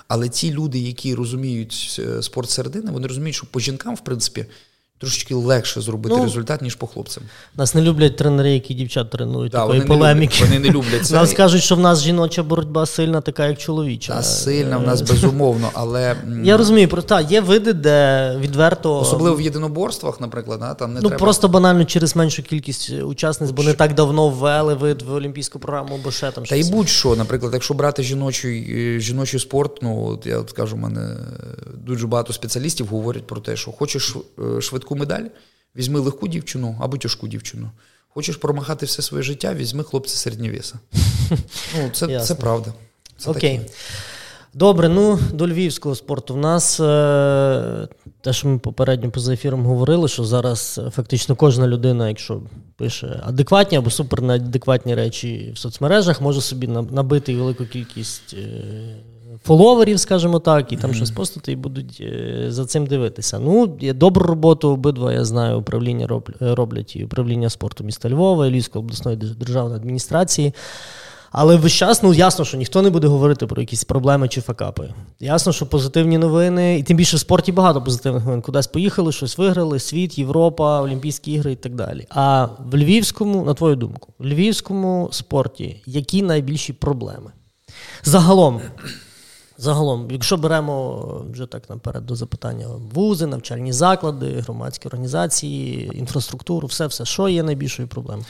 [0.08, 4.46] Але ті люди, які розуміють е, спорт середини, вони розуміють, що по жінкам, в принципі,
[5.02, 7.22] трошечки легше зробити ну, результат, ніж по хлопцям.
[7.56, 9.52] Нас не люблять тренери, які дівчат тренують.
[9.52, 10.34] Да, такої вони полеміки.
[10.34, 11.14] Не люблять, вони не люблять це.
[11.14, 14.12] Нам скажуть, що в нас жіноча боротьба сильна, така як чоловіча.
[14.12, 19.36] Та сильна в нас безумовно, але я розумію, про та є види, де відверто особливо
[19.36, 21.24] в єдиноборствах, наприклад, да, там не ну треба...
[21.24, 26.00] просто банально через меншу кількість учасниць, бо не так давно ввели вид в олімпійську програму,
[26.04, 30.26] бо ще там та й будь-що, наприклад, якщо брати жіночий е, жіночий спорт, ну от
[30.26, 31.16] я от скажу, у мене
[31.86, 34.62] дуже багато спеціалістів говорять про те, що хочеш е,
[34.92, 35.30] швидку медаль.
[35.76, 37.70] Візьми легку дівчину або тяжку дівчину.
[38.08, 40.78] Хочеш промахати все своє життя, візьми хлопця середньовеса.
[41.76, 42.72] Ну, Це це правда.
[43.18, 43.58] Це Окей.
[43.58, 43.70] Таке.
[44.54, 46.34] Добре, ну до львівського спорту.
[46.34, 47.88] В нас е,
[48.20, 52.42] те, що ми попередньо поза ефіром говорили, що зараз фактично кожна людина, якщо
[52.76, 58.96] пише адекватні або супернеадекватні речі в соцмережах, може собі набити велику кількість е,
[59.44, 60.94] фоловерів, скажімо так, і там mm-hmm.
[60.94, 63.38] щось постати, і будуть е, за цим дивитися.
[63.38, 66.08] Ну, добру роботу обидва, я знаю, управління
[66.40, 70.52] роблять і управління спорту міста Львова, і Львівської обласної державної адміністрації.
[71.32, 74.88] Але весь час, ну ясно, що ніхто не буде говорити про якісь проблеми чи факапи.
[75.20, 78.42] Ясно, що позитивні новини, і тим більше в спорті багато позитивних новин.
[78.42, 82.06] Кудись поїхали, щось виграли, світ, Європа, Олімпійські ігри і так далі.
[82.10, 87.30] А в Львівському, на твою думку, в Львівському спорті які найбільші проблеми?
[88.04, 88.60] Загалом.
[89.58, 96.86] Загалом, якщо беремо вже так наперед до запитання вузи, навчальні заклади, громадські організації, інфраструктуру, все,
[96.86, 98.26] все, що є найбільшою проблемою?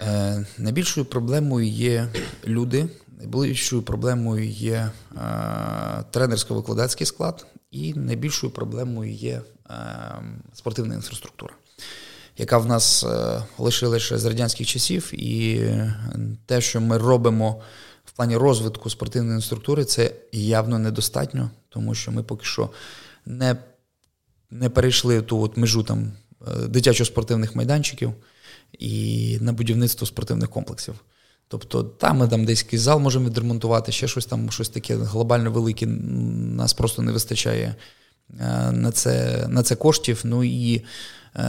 [0.00, 2.08] Е, найбільшою проблемою є
[2.46, 5.20] люди, найбільшою проблемою є е,
[6.12, 9.74] тренерсько-викладацький склад, і найбільшою проблемою є е,
[10.52, 11.54] спортивна інфраструктура,
[12.38, 15.60] яка в нас е, лишилася з радянських часів, і
[16.46, 17.62] те, що ми робимо
[18.04, 22.70] в плані розвитку спортивної інструктури, це явно недостатньо, тому що ми поки що
[23.26, 23.56] не
[24.50, 26.12] не перейшли ту от межу там
[26.48, 28.12] е, дитячо-спортивних майданчиків
[28.78, 30.94] і на будівництво спортивних комплексів.
[31.48, 35.50] Тобто там ми там десь якийсь зал можемо відремонтувати, ще щось там, щось таке глобально
[35.50, 37.74] велике, нас просто не вистачає
[38.40, 40.20] е, на це на це коштів.
[40.24, 40.84] Ну і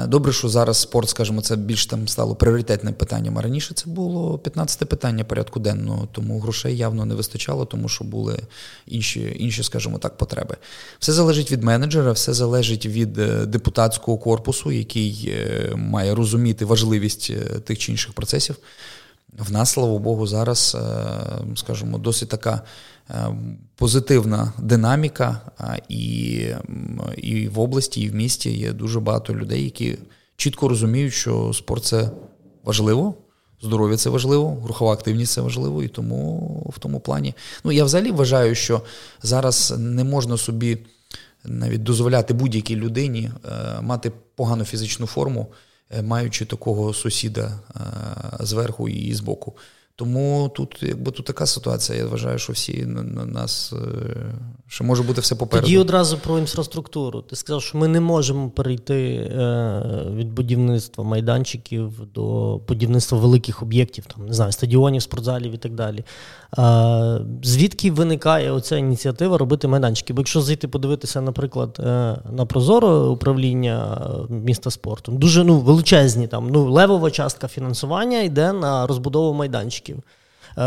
[0.07, 3.37] добре, що зараз спорт, скажімо, це більш там стало пріоритетним питанням.
[3.37, 8.03] А раніше це було 15 питання порядку денного, тому грошей явно не вистачало, тому що
[8.03, 8.39] були
[8.87, 10.57] інші, інші, скажімо так, потреби.
[10.99, 17.31] Все залежить від менеджера, все залежить від е, депутатського корпусу, який е, має розуміти важливість
[17.65, 18.55] тих чи інших процесів.
[19.37, 20.77] В нас, слава Богу, зараз,
[21.55, 22.61] скажімо, досить така
[23.75, 25.41] позитивна динаміка,
[25.89, 26.47] і
[27.17, 29.97] і в області, і в місті є дуже багато людей, які
[30.37, 32.09] чітко розуміють, що спорт це
[32.63, 33.15] важливо,
[33.61, 37.33] здоров'я це важливо, рухова активність це важливо, і тому в тому плані.
[37.63, 38.81] Ну я взагалі вважаю, що
[39.23, 40.77] зараз не можна собі
[41.43, 43.31] навіть дозволяти будь-якій людині
[43.81, 45.47] мати погану фізичну форму,
[46.03, 47.59] маючи такого сусіда
[48.39, 49.53] зверху і збоку.
[49.95, 51.97] Тому тут, якби тут така ситуація.
[51.97, 53.73] Я вважаю, що всі на, на нас
[54.67, 55.67] що може бути все попереду.
[55.67, 57.21] Тоді одразу про інфраструктуру.
[57.21, 59.81] Ти сказав, що ми не можемо перейти е,
[60.15, 66.03] від будівництва майданчиків до будівництва великих об'єктів, там не знаю, стадіонів, спортзалів і так далі.
[66.57, 70.13] Е, звідки виникає оця ініціатива робити майданчики?
[70.13, 71.83] Бо якщо зайти подивитися, наприклад, е,
[72.31, 73.97] на Прозоро управління
[74.29, 79.84] міста спорту, дуже ну величезні там ну левова частка фінансування йде на розбудову майданчиків.
[79.89, 79.95] Е,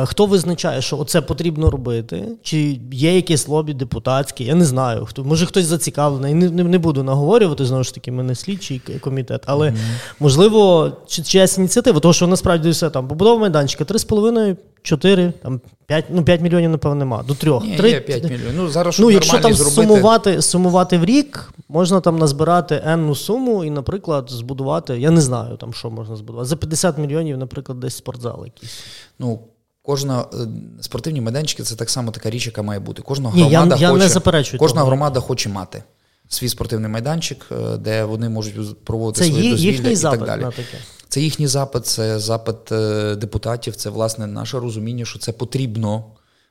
[0.05, 2.29] хто визначає, що оце потрібно робити?
[2.43, 4.45] Чи є якесь лобі депутатське?
[4.45, 5.05] Я не знаю.
[5.05, 6.35] Хто може хтось зацікавлений.
[6.35, 10.13] Не не, не буду наговорювати знову ж таки, ми не слідчий комітет, але mm-hmm.
[10.21, 16.05] можливо, чи чиясь ініціатива, тому що насправді все там побудова майданчика 3,5, 4, там 5,
[16.11, 17.23] ну 5 мільйонів, напевно, нема.
[17.23, 17.51] До 3.
[17.51, 18.53] Ні, 3 є 5 мільйонів.
[18.57, 19.83] Ну, зараз, ну, якщо там зробити...
[19.83, 25.57] сумувати сумувати в рік, можна там назбирати енну суму і, наприклад, збудувати, я не знаю,
[25.57, 26.49] там що можна збудувати.
[26.49, 28.81] За 50 мільйонів, наприклад, десь спортзал якийсь.
[29.19, 29.41] Ну,
[29.89, 30.37] Кожна е,
[30.81, 33.03] спортивні майданчики це так само така річ, яка має бути.
[33.03, 34.87] Кожна громада Ні, я, хоче, я не заперечую кожна того.
[34.87, 35.83] громада хоче мати
[36.29, 40.29] свій спортивний майданчик, е, де вони можуть проводити це свої дозвілля їхній і запит так
[40.29, 40.41] далі.
[40.41, 40.79] На таке.
[41.09, 46.05] Це їхній запит, це запит е, депутатів, це власне наше розуміння, що це потрібно.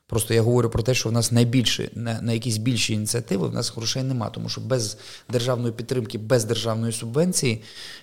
[0.08, 3.54] Просто я говорю про те, що в нас найбільше на, на якісь більші ініціативи в
[3.54, 4.98] нас грошей нема, тому що без
[5.30, 7.62] державної підтримки, без державної субвенції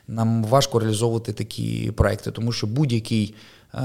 [0.09, 3.35] нам важко реалізовувати такі проекти, тому що будь-який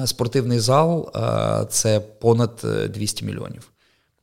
[0.05, 3.71] спортивний зал е, це понад 200 е, мільйонів.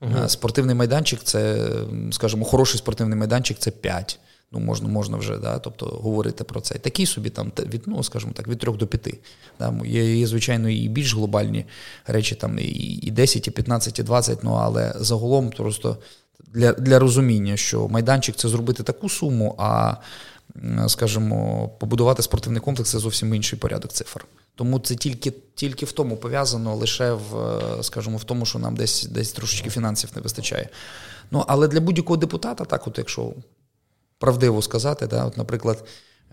[0.00, 1.68] uh Спортивний майданчик це,
[2.10, 4.18] скажімо, хороший спортивний майданчик це 5.
[4.52, 6.74] Ну, можна можна вже да, тобто, говорити про це.
[6.74, 9.18] Такі собі там від, ну, скажімо так, від 3 до 5.
[9.58, 9.74] Да.
[9.84, 11.64] Є, є, звичайно, і більш глобальні
[12.06, 15.96] речі, там і 10, і 15, і 20, ну але загалом просто
[16.54, 19.94] для для розуміння, що майданчик це зробити таку суму, а
[20.88, 24.26] скажімо, побудувати спортивний комплекс це зовсім інший порядок цифр.
[24.56, 28.76] Тому це тільки тільки в тому пов'язано, лише в, е, скажімо, в тому, що нам
[28.76, 30.68] десь десь трошечки фінансів не вистачає.
[31.30, 33.32] Ну, але для будь-якого депутата, так, от якщо
[34.18, 35.84] правдиво сказати, да, от, наприклад,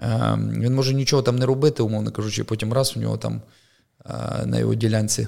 [0.01, 3.41] ем, він може нічого там не робити, умовно кажучи, потім раз у нього там
[4.05, 5.27] е, на його ділянці.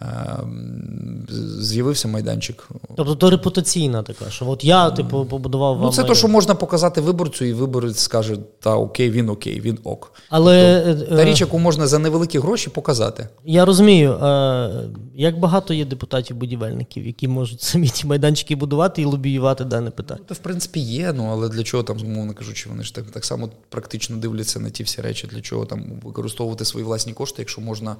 [0.00, 1.26] Ем,
[1.60, 2.68] з'явився майданчик.
[2.96, 5.80] Тобто то репутаційна така, що от я типу побудував.
[5.82, 9.78] Ну, це те, що можна показати виборцю, і виборець скаже, та окей, він окей, він
[9.84, 10.12] ок.
[10.28, 13.28] Але тобто, та е, річ, яку можна за невеликі гроші показати.
[13.44, 14.70] Я розумію, е,
[15.14, 20.20] як багато є депутатів-будівельників, які можуть самі ті майданчики будувати і лобіювати дане питання.
[20.22, 23.04] Ну, то, в принципі, є, ну але для чого там, умовно кажучи, вони ж так
[23.04, 27.36] так само практично дивляться на ті всі речі, для чого там використовувати свої власні кошти,
[27.38, 27.96] якщо можна,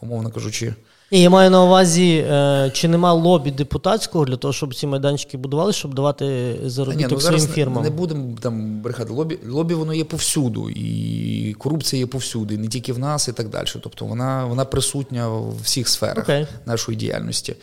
[0.00, 0.74] умовно кажучи.
[1.12, 5.36] Ні, я маю на увазі, е, чи нема лобі депутатського для того, щоб ці майданчики
[5.36, 7.84] будували, щоб давати заробіток ну, своїм фірмам?
[7.84, 9.12] Не будемо там брехати.
[9.12, 13.48] Лобі лобі воно є повсюду, і корупція є повсюди, не тільки в нас, і так
[13.48, 13.66] далі.
[13.82, 16.46] Тобто вона вона присутня в всіх сферах okay.
[16.66, 17.56] нашої діяльності.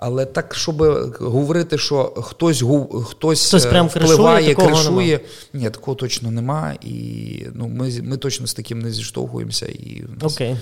[0.00, 0.82] Але так, щоб
[1.20, 2.64] говорити, що хтось
[3.04, 5.20] хтось, хтось прям впливає, кришує, кришує,
[5.52, 6.74] ні, такого точно нема.
[6.82, 9.66] І ну, ми ми точно з таким не зіштовхуємося.
[9.66, 10.34] І нас...
[10.34, 10.56] Окей.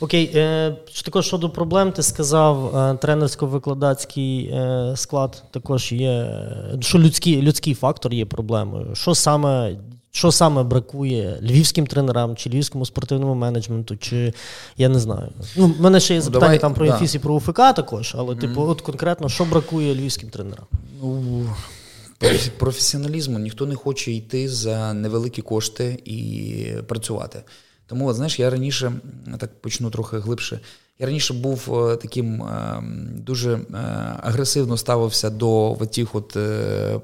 [0.00, 0.30] Окей.
[0.34, 6.40] Е, також щодо проблем, ти сказав, е, тренерсько-викладацький е, склад також є.
[6.80, 8.94] Що людський людський фактор є проблемою.
[8.94, 9.76] Що саме
[10.18, 14.34] що саме бракує львівським тренерам, чи львівському спортивному менеджменту, чи
[14.76, 15.28] я не знаю.
[15.56, 17.00] Ну, в мене ще є запитання Давай, там про да.
[17.14, 18.40] і про УФК також, але mm-hmm.
[18.40, 20.64] типу, от конкретно, що бракує львівським тренерам?
[21.02, 21.46] Ну,
[22.58, 27.42] професіоналізму ніхто не хоче йти за невеликі кошти і працювати.
[27.86, 28.92] Тому, от, знаєш, я раніше
[29.38, 30.60] так почну трохи глибше.
[31.00, 32.82] Я раніше був е, таким е,
[33.12, 33.60] дуже е,
[34.22, 36.36] агресивно ставився до тих от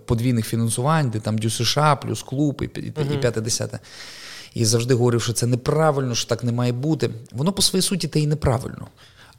[0.05, 2.69] подвійних фінансувань, де там Дю США, плюс клуб і
[3.21, 3.79] п'яте десяте.
[4.55, 7.11] І завжди говорив, що це неправильно, що так не має бути.
[7.33, 8.89] Воно по своїй суті те і неправильно.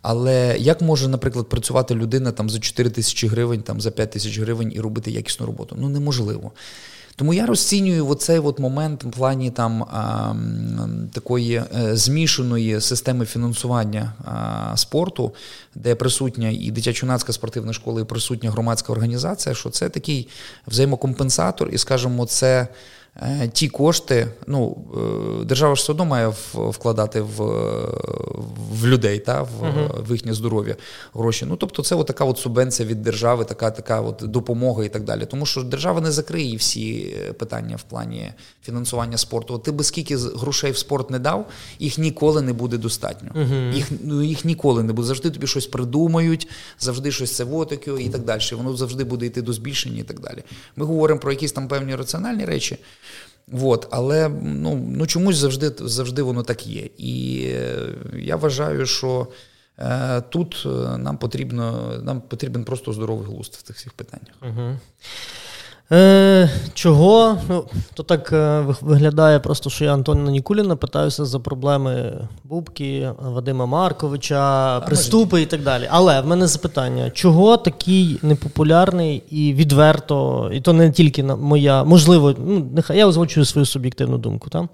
[0.02, 4.39] Але як може, наприклад, працювати людина там за 4 тисячі гривень, там за 5 тисяч
[4.39, 5.76] гривень і робити якісну роботу?
[5.80, 6.52] Ну неможливо.
[7.15, 9.86] Тому я розцінюю оцей от момент в плані там
[11.13, 14.13] такої е, змішаної системи фінансування
[14.75, 15.34] спорту,
[15.75, 20.28] де присутня і дитячо-юнацька спортивна школа, і присутня громадська організація, що це такий
[20.67, 22.67] взаємокомпенсатор, і скажімо, це.
[23.21, 24.78] Е, ті кошти, ну
[25.41, 27.41] е, держава ж все одно має вкладати в
[28.71, 30.08] в людей та в, uh-huh.
[30.08, 30.75] в їхнє здоров'я
[31.13, 31.45] гроші.
[31.49, 35.04] Ну тобто, це от така от субвенція від держави, така така от допомога і так
[35.04, 35.25] далі.
[35.25, 38.32] Тому що держава не закриє всі питання в плані
[38.63, 39.54] фінансування спорту.
[39.54, 41.49] От Ти би скільки грошей в спорт не дав,
[41.80, 43.30] їх ніколи не буде достатньо.
[43.36, 43.73] Uh-huh.
[43.73, 45.08] Їх ну їх ніколи не буде.
[45.08, 46.47] Завжди тобі щось придумають,
[46.80, 48.41] завжди щось це вотики і так далі.
[48.51, 50.43] Воно завжди буде йти до збільшення і так далі.
[50.75, 52.78] Ми говоримо про якісь там певні раціональні речі.
[53.54, 56.90] От, але ну ну чомусь завжди завжди воно так є.
[56.98, 59.28] І е, я вважаю, що
[59.80, 64.36] е, тут е, нам потрібно нам потрібен просто здоровий глузд в цих всіх питаннях.
[64.41, 64.80] Угу.
[65.92, 67.38] Е, Чого?
[67.50, 72.14] Ну, То так е, виглядає просто, що я Антона Нікуліна питаюся за проблеми
[72.44, 75.88] Бубки, Вадима Марковича, приступи і так далі.
[75.92, 82.36] Але в мене запитання: чого такий непопулярний і відверто, і то не тільки моя, можливо,
[82.46, 84.50] ну, нехай я озвучую свою суб'єктивну думку.
[84.50, 84.68] Та?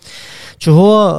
[0.57, 1.09] Чого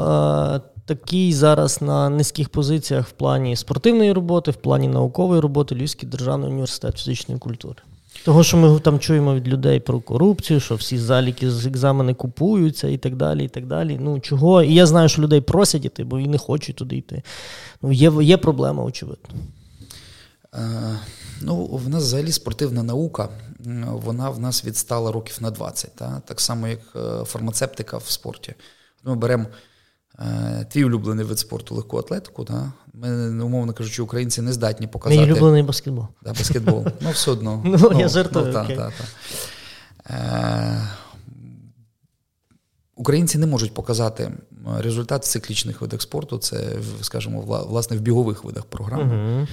[0.56, 6.08] е, такий зараз на низьких позиціях в плані спортивної роботи, в плані наукової роботи Львівський
[6.08, 7.76] державний університет фізичної культури?
[8.24, 12.88] Того, що ми там чуємо від людей про корупцію, що всі заліки з екзамени купуються
[12.88, 13.44] і так далі.
[13.44, 13.98] і так далі.
[14.00, 14.62] Ну чого?
[14.62, 17.22] І я знаю, що людей просять іти, бо і не хочуть туди йти.
[17.82, 19.28] Ну, Є є проблема, очевидно.
[20.54, 20.98] Е,
[21.40, 23.28] ну, в нас взагалі спортивна наука,
[23.86, 25.96] вона в нас відстала років на 20.
[25.96, 26.22] Та?
[26.26, 28.54] Так само, як е, фармацевтика в спорті.
[29.04, 29.46] Ми беремо
[30.70, 32.44] твій улюблений вид спорту легку атлетику.
[32.44, 32.72] Да?
[32.94, 35.22] Ми, умовно кажучи, українці не здатні показати.
[35.22, 36.06] Мій улюблений баскетбол.
[36.22, 36.86] Да, баскетбол.
[37.00, 37.62] Ну, все одно.
[37.64, 38.46] Ну, ну, я жартую.
[38.46, 39.04] Ну, та, та, та.
[40.14, 40.88] Е,
[42.96, 44.32] Українці не можуть показати
[44.78, 46.64] результат в циклічних видах спорту, це,
[47.00, 49.14] скажімо, власне, в бігових видах програми.
[49.14, 49.48] Uh-huh.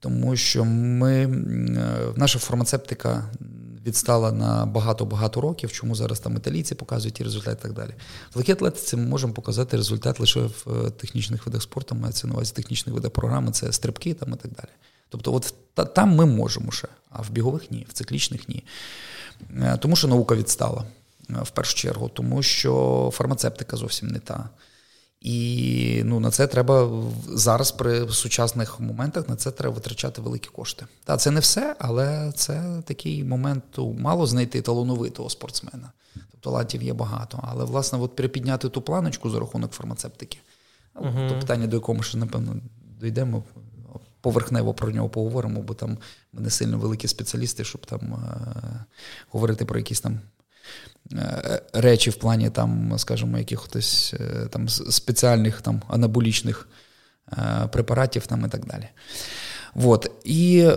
[0.00, 1.28] Тому що ми, е,
[2.16, 3.24] наша фармацевтика
[3.86, 7.90] відстала на багато-багато років, чому зараз там італійці показують ті результати і так далі.
[8.34, 12.52] В легкій ми можемо показати результат лише в е, технічних видах спорту, мається на увазі
[12.52, 14.68] технічних видах програми, це стрибки там і так далі.
[15.08, 18.64] Тобто, от та, там ми можемо ще, а в бігових ні, в циклічних ні.
[19.56, 20.84] Е, тому що наука відстала
[21.30, 24.48] е, в першу чергу, тому що фармацевтика зовсім не та.
[25.24, 30.86] І ну, на це треба зараз при сучасних моментах на це треба витрачати великі кошти.
[31.04, 35.92] Та це не все, але це такий момент мало знайти талановитого спортсмена.
[36.14, 37.40] Тобто талантів є багато.
[37.42, 40.38] Але власне, от припідняти ту планочку за рахунок фармацевтики.
[40.94, 42.56] uh То питання, до якого ми ще, напевно,
[43.00, 43.42] дійдемо.
[44.20, 45.98] Поверхнево про нього поговоримо, бо там
[46.32, 48.84] ми не сильно великі спеціалісти, щоб там е-
[49.30, 50.20] говорити про якісь там
[51.72, 56.68] речі в плані там, скажімо, якихось е, там спеціальних там анаболічних
[57.32, 58.88] е, препаратів там і так далі.
[59.74, 60.10] Вот.
[60.24, 60.76] І е,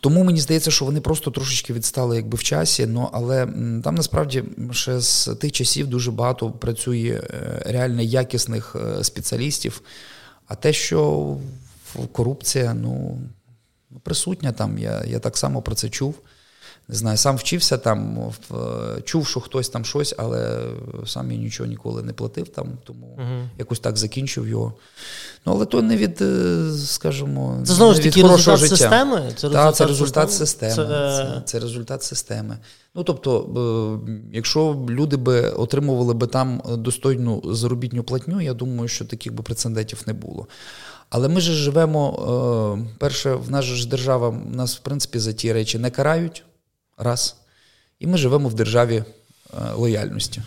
[0.00, 3.46] тому мені здається, що вони просто трошечки відстали якби в часі, ну, але
[3.84, 7.22] там насправді ще з тих часів дуже багато працює
[7.66, 9.82] реально якісних спеціалістів.
[10.46, 11.36] А те, що
[12.12, 13.20] корупція, ну,
[14.02, 16.14] присутня там, я, я так само про це чув
[16.88, 18.32] не знаю, сам вчився там,
[19.04, 20.60] чув, що хтось там щось, але
[21.06, 24.72] сам я нічого ніколи не платив там, тому uh якось так закінчив його.
[25.46, 28.76] Ну, але то не від, е, скажімо, це знову ж таки результат життя.
[28.76, 29.32] системи.
[29.36, 30.74] Це результат, так, це результат системи.
[30.74, 30.86] Це...
[30.86, 32.58] Це, це результат системи.
[32.94, 34.00] Ну тобто,
[34.32, 40.02] якщо люди би отримували би там достойну заробітню платню, я думаю, що таких би прецедентів
[40.06, 40.46] не було.
[41.10, 45.52] Але ми ж живемо, е, перше, в нас ж держава нас, в принципі, за ті
[45.52, 46.44] речі не карають
[46.98, 47.36] раз.
[48.00, 50.42] І ми живемо в державі е, лояльності.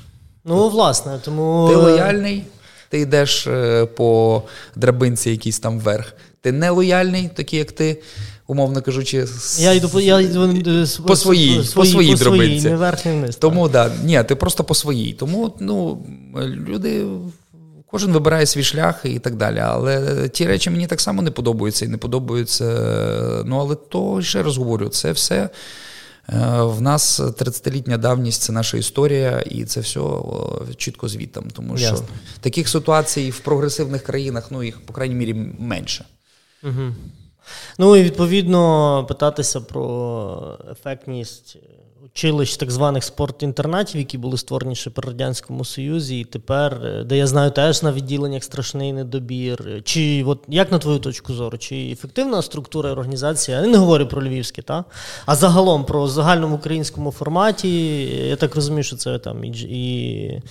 [0.45, 1.67] Ну, власне, тому.
[1.69, 2.43] Ти лояльний,
[2.89, 4.43] ти йдеш е, по
[4.75, 6.13] драбинці якійсь там вверх.
[6.41, 8.01] Ти не лояльний, такий як ти,
[8.47, 9.25] умовно кажучи,
[9.57, 12.69] я йду по я йду, е, по своїй по своїй по драбинці.
[12.69, 13.35] Не верх, не вниз.
[13.35, 15.13] Тому да, ні, ти просто по своїй.
[15.13, 17.05] Тому ну, люди.
[17.91, 19.59] Кожен вибирає свій шлях і так далі.
[19.59, 22.65] Але ті речі мені так само не подобаються і не подобаються.
[23.45, 25.49] Ну, але то ще раз говорю, це все
[26.59, 29.99] в нас 30-літня давність це наша історія, і це все
[30.77, 31.49] чітко звітом.
[31.53, 32.07] Тому що Ясно.
[32.39, 36.05] таких ситуацій в прогресивних країнах, ну їх, по крайній мірі, менше.
[36.63, 36.93] Угу.
[37.77, 41.57] Ну і відповідно питатися про ефектність
[42.17, 47.17] училищ так званих спортінтернатів, які були створені ще при Радянському Союзі, і тепер, е, де
[47.17, 49.81] я знаю, теж на відділеннях страшний недобір.
[49.83, 53.61] Чи от як на твою точку зору, чи ефективна структура і організація?
[53.61, 54.85] Я не говорю про львівське, та?
[55.25, 60.41] а загалом про загальному українському форматі, я так розумію, що це там і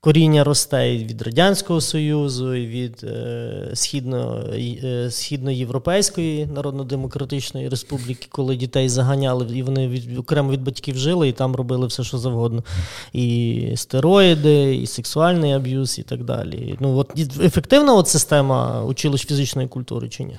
[0.00, 8.56] коріння росте і від Радянського Союзу, і від е, східно, е, Східноєвропейської Народно-Демократичної Республіки, коли
[8.56, 12.64] дітей заганяли, і вони від, окремо від батьків жили і там робили все, що завгодно.
[13.12, 16.76] І стероїди, і сексуальний аб'юз, і так далі.
[16.80, 20.38] Ну, от Ефективна от система училищ фізичної культури чи ні?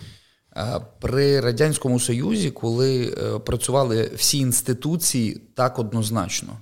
[1.00, 6.54] При Радянському Союзі, коли е, працювали всі інституції, так однозначно.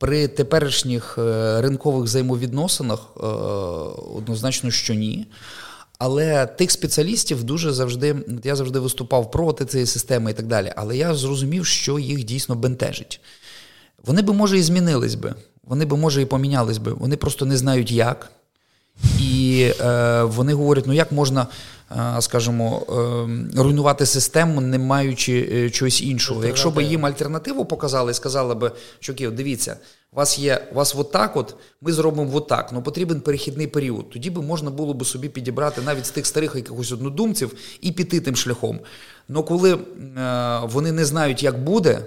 [0.00, 3.26] При теперішніх е, ринкових взаємовідносинах е,
[4.16, 5.26] однозначно, що ні.
[5.98, 10.72] Але тих спеціалістів дуже завжди я завжди виступав проти цієї системи і так далі.
[10.76, 13.20] Але я зрозумів, що їх дійсно бентежить.
[14.06, 15.34] Вони би, може, і змінились би,
[15.64, 16.92] вони би, може, і помінялись би.
[16.92, 18.30] Вони просто не знають як.
[19.20, 21.46] І е, вони говорять: ну як можна
[22.20, 26.44] скажімо, ем, руйнувати систему, не маючи е, чогось іншого.
[26.44, 29.76] Якщо б їм альтернативу показали і сказали б, що дивіться,
[30.12, 34.10] у вас є у вас отак, от ми зробимо отак, але ну, потрібен перехідний період.
[34.10, 38.20] Тоді би можна було б собі підібрати навіть з тих старих якихось однодумців і піти
[38.20, 38.80] тим шляхом.
[39.30, 39.78] Але коли е,
[40.64, 42.04] вони не знають, як буде.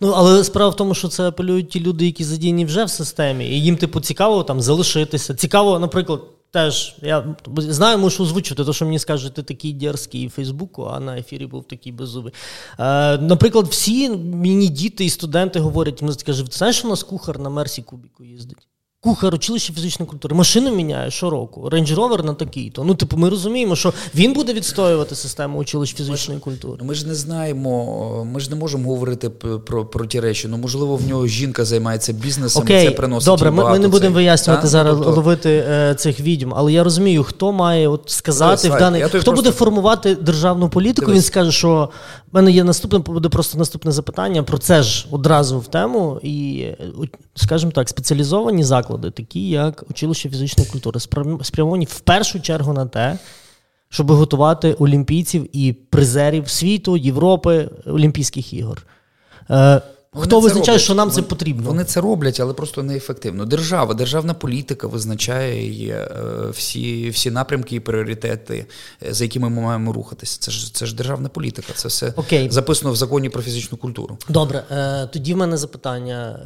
[0.00, 3.48] Ну, але справа в тому, що це апелюють ті люди, які задіяні вже в системі,
[3.48, 5.34] і їм, типу, цікаво там залишитися.
[5.34, 6.20] Цікаво, наприклад,
[6.50, 11.00] Теж я знаю, мушу озвучити, то що мені скажуть, ти такий дерзкий в Фейсбуку, а
[11.00, 12.32] на ефірі був такий беззубий.
[12.78, 17.50] Е, Наприклад, всі мені діти і студенти говорять, ми скажуть, знаєш, у нас кухар на
[17.50, 18.68] Мерсі кубіку їздить?
[19.00, 20.36] Кухар училище фізичної культури.
[20.36, 21.68] Машину міняє щороку.
[21.68, 22.84] Рейндж Ровер на такий-то.
[22.84, 26.84] Ну, типу, ми розуміємо, що він буде відстоювати систему училищ фізичної культури.
[26.84, 30.48] Ми ж не знаємо, ми ж не можемо говорити про про ті речі.
[30.48, 33.26] Ну, можливо, в нього жінка займається бізнесом Окей, і це приносить.
[33.26, 34.68] Добре, ми, ми не будемо вияснювати та?
[34.68, 35.12] зараз тобто...
[35.12, 39.02] ловити е, цих відьм, але я розумію, хто має от сказати Дивись, в даний.
[39.02, 39.32] Хто просто...
[39.32, 41.16] буде формувати державну політику, Дивись.
[41.16, 41.88] він скаже, що
[42.32, 44.42] в мене є наступне, буде просто наступне запитання.
[44.42, 46.20] Про це ж одразу в тему.
[46.22, 46.66] І,
[47.34, 51.00] скажімо так, спеціалізовані заклади, такі як училище фізичної культури,
[51.42, 53.18] спрямовані в першу чергу на те,
[53.88, 58.86] щоб готувати олімпійців і призерів світу, Європи, Олімпійських ігор.
[59.50, 59.82] Е,
[60.12, 61.68] вони Хто визначає, що нам вони, це потрібно?
[61.68, 63.44] Вони це роблять, але просто неефективно.
[63.44, 68.66] Держава, державна політика визначає е, всі всі напрямки і пріоритети,
[69.06, 70.40] е, за якими ми маємо рухатися.
[70.40, 71.72] Це ж це ж державна політика.
[71.74, 72.50] Це все Окей.
[72.50, 74.18] записано в законі про фізичну культуру.
[74.28, 76.40] Добре, е, тоді в мене запитання: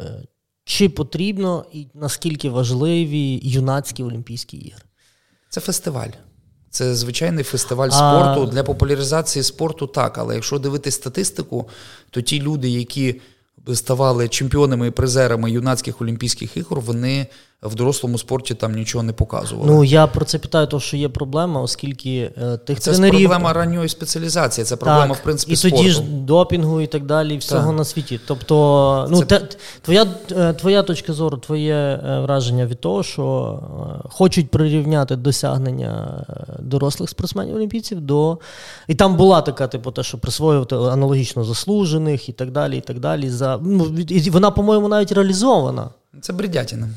[0.00, 0.26] е,
[0.64, 4.82] чи потрібно і наскільки важливі юнацькі Олімпійські ігри?
[5.48, 6.10] Це фестиваль.
[6.70, 8.46] Це звичайний фестиваль спорту.
[8.46, 10.18] Для популяризації спорту так.
[10.18, 11.68] Але якщо дивитись статистику,
[12.10, 13.20] то ті люди, які
[13.74, 17.26] ставали чемпіонами і призерами юнацьких олімпійських ігор, вони
[17.62, 19.72] в дорослому спорті там нічого не показували.
[19.72, 23.14] Ну я про це питаю, тому що є проблема, оскільки е, тих це тренерів...
[23.14, 25.52] Це проблема ранньої спеціалізації, це проблема так, в принципі.
[25.52, 25.76] І спорту.
[25.76, 27.76] тоді ж допінгу і так далі, і всього так.
[27.76, 28.20] на світі.
[28.26, 29.24] Тобто, ну це...
[29.24, 29.48] те,
[29.82, 33.58] твоя е, твоя точка зору, твоє е, враження від того, що
[34.04, 36.24] е, хочуть прирівняти досягнення
[36.58, 38.38] дорослих спортсменів олімпійців до.
[38.88, 42.78] І там була така, типу, те, що присвоювати аналогічно заслужених і так далі.
[42.78, 43.30] і так далі.
[43.30, 43.58] За...
[43.62, 45.90] Ну, і Вона, по-моєму, навіть реалізована.
[46.20, 46.88] Це бредятина.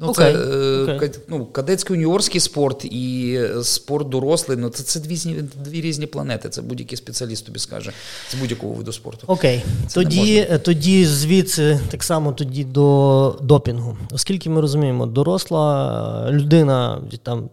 [0.00, 0.14] Ну, okay.
[0.14, 1.18] Це okay.
[1.28, 4.58] ну, кадетський юніорський спорт і спорт дорослий.
[4.58, 5.16] Ну, це це дві
[5.64, 6.48] дві різні планети.
[6.48, 7.92] Це будь-який спеціаліст тобі скаже
[8.30, 9.24] з будь-якого виду спорту.
[9.26, 9.62] Окей.
[9.86, 9.94] Okay.
[9.94, 13.96] Тоді тоді звідси так само тоді до допінгу.
[14.10, 17.50] Оскільки ми розуміємо, доросла людина там.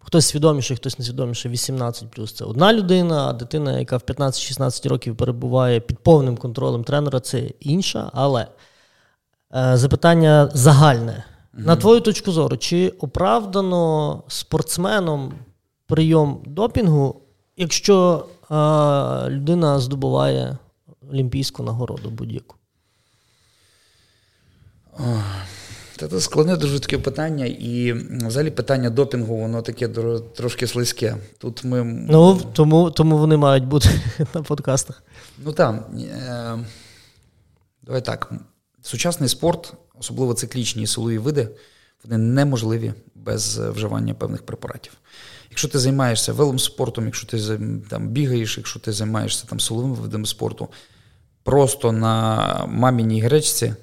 [0.00, 5.16] Хтось свідоміший, хтось несвідоміший, 18 плюс це одна людина, а дитина, яка в 15-16 років
[5.16, 8.10] перебуває під повним контролем тренера, це інша.
[8.14, 8.46] Але
[9.56, 11.24] е, запитання загальне.
[11.58, 15.32] На твою точку зору, чи оправдано спортсменом
[15.86, 17.20] прийом допінгу,
[17.56, 20.58] якщо а, людина здобуває
[21.12, 22.56] олімпійську нагороду будь-яку?
[25.96, 29.88] Це складне дуже таке питання, і взагалі питання допінгу, воно таке
[30.36, 31.16] трошки слизьке.
[31.38, 31.84] Тут ми...
[31.84, 33.88] Ну, тому тому вони мають бути
[34.34, 35.02] на подкастах.
[35.44, 35.88] Ну так.
[36.00, 36.58] Е,
[37.82, 38.32] давай так.
[38.82, 41.48] Сучасний спорт особливо циклічні силові види,
[42.04, 44.92] вони неможливі без е, вживання певних препаратів.
[45.50, 47.58] Якщо ти займаєшся велом спортом, якщо ти
[47.90, 50.68] там бігаєш, якщо ти займаєшся там силовими видами спорту,
[51.42, 53.74] просто на маміній гречці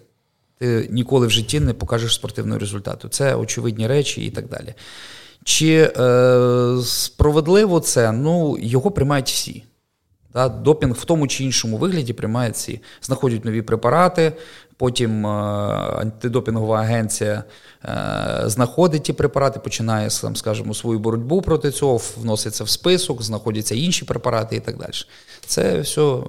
[0.57, 3.09] ти ніколи в житті не покажеш спортивного результату.
[3.09, 4.73] Це очевидні речі і так далі.
[5.43, 8.11] Чи е, справедливо це?
[8.11, 9.63] Ну, його приймають всі.
[10.35, 10.49] Да?
[10.49, 12.81] Допінг в тому чи іншому вигляді приймає ці.
[13.01, 14.33] Знаходять нові препарати,
[14.77, 15.29] Потім е,
[15.99, 17.43] антидопінгова агенція
[17.85, 23.75] е, знаходить ті препарати, починає там, скажімо, свою боротьбу проти цього, вноситься в список, знаходяться
[23.75, 24.91] інші препарати і так далі.
[25.45, 26.19] Це все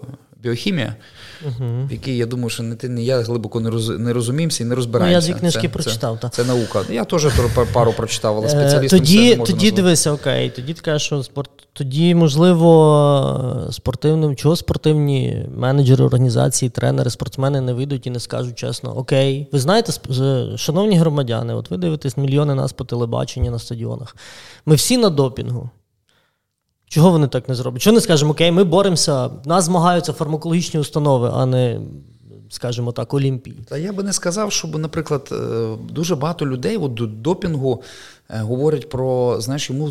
[0.42, 0.94] біохімія,
[1.46, 1.86] угу.
[1.88, 4.66] в якій я думаю, що не ти, не я глибоко не роз, не розуміємося і
[4.66, 5.26] не розбираємося.
[5.26, 6.18] Ну, Я дві книжки це, прочитав.
[6.22, 6.82] Це, це наука.
[6.90, 7.26] Я теж
[7.72, 11.02] пару прочитав, але е, спеціалістом тоді, це не можу Тоді дивися, окей, тоді ти кажеш,
[11.02, 11.50] що спорт.
[11.72, 18.96] Тоді, можливо, спортивним, чого спортивні менеджери організації, тренери, спортсмени не вийдуть і не скажуть чесно,
[18.96, 19.92] окей, ви знаєте,
[20.56, 24.16] шановні громадяни, от ви дивитесь мільйони нас по телебаченню на стадіонах.
[24.66, 25.70] Ми всі на допінгу.
[26.88, 27.82] Чого вони так не зроблять?
[27.82, 31.80] Чого не скажемо, окей, ми боремося, нас змагаються фармакологічні установи, а не,
[32.50, 33.56] скажімо так, Олімпії.
[33.68, 37.82] Та я би не сказав, щоб, наприклад, е, дуже багато людей от до допінгу
[38.28, 39.90] говорять про, знаєш, йому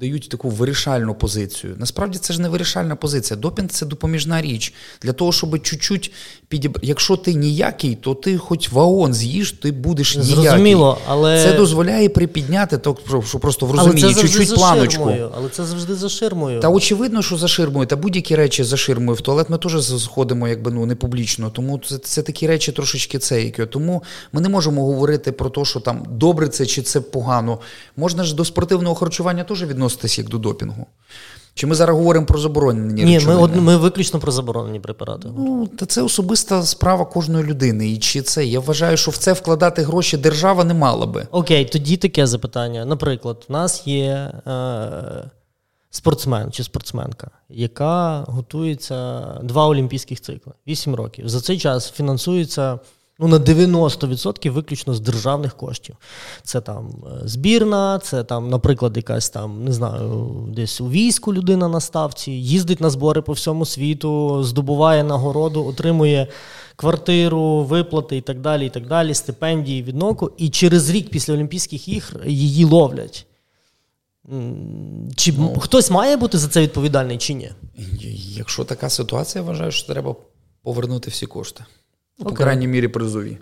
[0.00, 1.74] дають таку вирішальну позицію.
[1.78, 3.40] Насправді це ж не вирішальна позиція.
[3.40, 4.74] Допінг це допоміжна річ.
[5.02, 6.12] Для того, щоб чуть-чуть
[6.48, 6.78] підіб...
[6.82, 10.44] Якщо ти ніякий, то ти хоч ваон з'їш, ти будеш ніякий.
[10.44, 11.42] Зрозуміло, але...
[11.42, 14.92] Це дозволяє припідняти, то, що просто в розумінні, чуть-чуть планочку.
[14.92, 16.60] Ширмою, але це завжди за ширмою.
[16.60, 19.16] Та очевидно, що за ширмою, та будь-які речі за ширмою.
[19.16, 21.50] В туалет ми теж заходимо якби ну не публічно.
[21.50, 23.66] Тому це, це такі речі трошечки цейки.
[23.66, 24.02] Тому
[24.32, 27.58] ми не можемо говорити про те, що там добре це чи це погано.
[27.96, 30.86] Можна ж до спортивного харчування теж відноситись як до допінгу.
[31.54, 35.28] Чи ми зараз говоримо про заборонені Ні, ми ми виключно про заборонені препарати.
[35.36, 37.90] Ну, та це особиста справа кожної людини.
[37.90, 41.26] І чи це я вважаю, що в це вкладати гроші держава не мала би.
[41.30, 42.84] Окей, тоді таке запитання.
[42.84, 45.30] Наприклад, в нас є е,
[45.90, 51.28] спортсмен чи спортсменка, яка готується два олімпійських цикли, вісім років.
[51.28, 52.78] За цей час фінансується
[53.22, 55.96] ну, на 90% виключно з державних коштів.
[56.42, 61.68] Це там е, збірна, це там, наприклад, якась там, не знаю, десь у війську людина
[61.68, 66.28] на ставці, їздить на збори по всьому світу, здобуває нагороду, отримує
[66.76, 70.30] квартиру, виплати і так далі, і так далі, стипендії відноку.
[70.36, 73.26] І через рік після Олімпійських ігр її ловлять.
[75.16, 77.50] Чи ну, хтось має бути за це відповідальний чи ні?
[78.36, 80.14] Якщо така ситуація, я вважаю, що треба
[80.62, 81.64] повернути всі кошти.
[82.24, 83.38] Ну, по крайній мірі призові.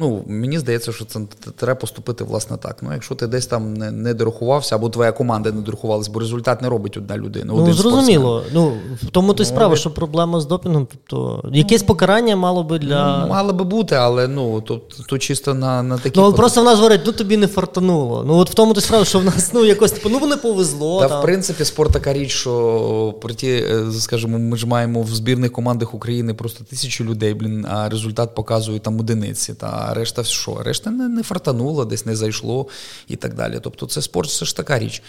[0.00, 1.20] Ну, мені здається, що це
[1.56, 2.76] треба поступити власне так.
[2.82, 6.62] Ну, якщо ти десь там не не дорахувався, або твоя команда не дорахувалась, бо результат
[6.62, 7.44] не робить одна людина.
[7.48, 8.42] Ну, один зрозуміло.
[8.52, 8.72] Ну,
[9.02, 12.78] в тому то й ну, справа, що проблема з допінгом, тобто якесь покарання мало би
[12.78, 13.18] для.
[13.18, 16.20] Ну, мало би бути, але ну, то, то чисто на на такі.
[16.20, 18.24] Ну, просто в нас говорять, ну тобі не фартануло.
[18.26, 20.36] Ну, от в тому то й справа, що в нас ну, якось типу, ну не
[20.36, 21.00] повезло.
[21.00, 21.20] Та, там.
[21.20, 25.52] в принципі, спорт така річ, що про ті, е, скажімо, ми ж маємо в збірних
[25.52, 29.54] командах України просто тисячу людей, блін, а результат показує там одиниці.
[29.54, 30.62] Та решта що?
[30.62, 32.66] решта не не фартануло, десь не зайшло
[33.08, 33.60] і так далі.
[33.62, 35.02] Тобто це спорт це ж така річ.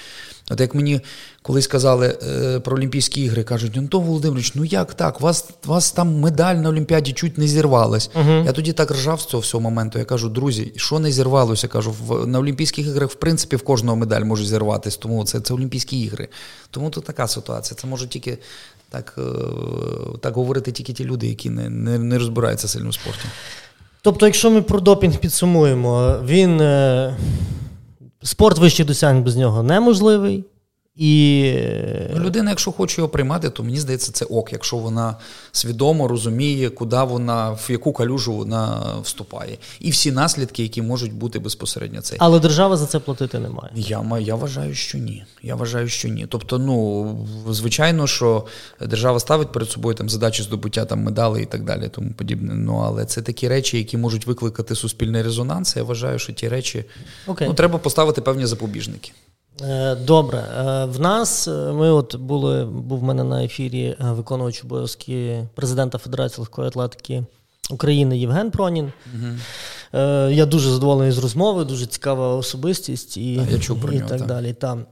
[0.50, 1.02] От як мені
[1.42, 5.22] колись казали е, про Олімпійські ігри, кажуть, Антон Володимирович, ну як так?
[5.22, 8.10] Вас вас там медаль на Олімпіаді чуть не зірвалась.
[8.16, 8.46] Uh-huh.
[8.46, 10.00] Я тоді так ржав з цього всього моменту.
[10.00, 11.68] Я кажу, друзі, що не зірвалося?
[11.68, 15.40] Я кажу, в, на Олімпійських іграх, в принципі, в кожного медаль може зірватися, тому це
[15.40, 16.28] це Олімпійські ігри.
[16.72, 17.78] Тому тут така ситуація.
[17.82, 18.38] Це може тільки
[18.90, 19.22] так е,
[20.22, 23.26] так говорити тільки ті люди, які не, не, не розбираються сильно в спорті.
[24.02, 27.16] Тобто, якщо ми про допінг підсумуємо, він е,
[28.24, 30.45] спорт вищих досягнень без нього неможливий.
[31.00, 31.54] І...
[32.16, 35.16] Ну, людина, якщо хоче його приймати, то мені здається, це ок, якщо вона
[35.52, 39.58] свідомо розуміє, куди вона, в яку калюжу вона вступає.
[39.80, 42.16] І всі наслідки, які можуть бути безпосередньо це.
[42.20, 43.72] Але держава за це платити не має.
[43.76, 45.26] Я я вважаю, що ні.
[45.43, 46.26] Я вважаю, що ні.
[46.30, 48.45] Тобто, ну звичайно, що
[48.82, 52.56] держава ставить перед собою там задачі здобуття там медалей і так далі, тому подібне.
[52.56, 55.76] Ну але це такі речі, які можуть викликати суспільний резонанс.
[55.76, 56.86] Я вважаю, що ті речі
[57.28, 57.45] okay.
[57.47, 59.12] ну, треба поставити певні запобіжники.
[59.64, 64.64] Е, добре, е, в нас е, ми от були, був в мене на ефірі виконувач
[64.64, 67.24] обов'язки президента Федерації легкої атлетики
[67.70, 68.91] України Євген Пронін.
[69.16, 69.26] Угу.
[70.30, 74.18] Я дуже задоволений з розмови, дуже цікава особистість і Я чув про і нього, так
[74.18, 74.28] так.
[74.28, 74.53] далі.
[74.53, 74.86] Там.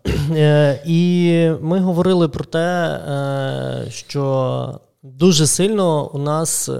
[0.85, 2.99] І ми говорили про те,
[3.89, 4.79] що
[5.15, 6.73] Дуже сильно у нас е,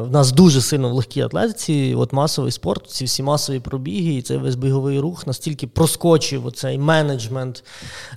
[0.00, 4.22] в нас дуже сильно в легкій атлетиці, от масовий спорт, ці всі масові пробіги, і
[4.22, 7.64] цей весь біговий рух настільки проскочив оцей менеджмент,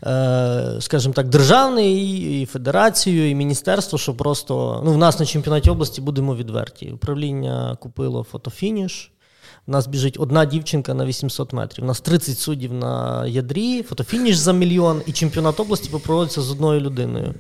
[0.04, 5.70] е, скажімо так, державний, і федерацію, і міністерство, що просто ну, в нас на чемпіонаті
[5.70, 6.92] області будемо відверті.
[6.92, 9.12] Управління купило фотофініш.
[9.68, 11.84] У нас біжить одна дівчинка на 800 метрів.
[11.84, 16.82] У нас 30 суддів на ядрі, фотофініш за мільйон, і чемпіонат області попроводиться з одною
[16.82, 17.34] людиною.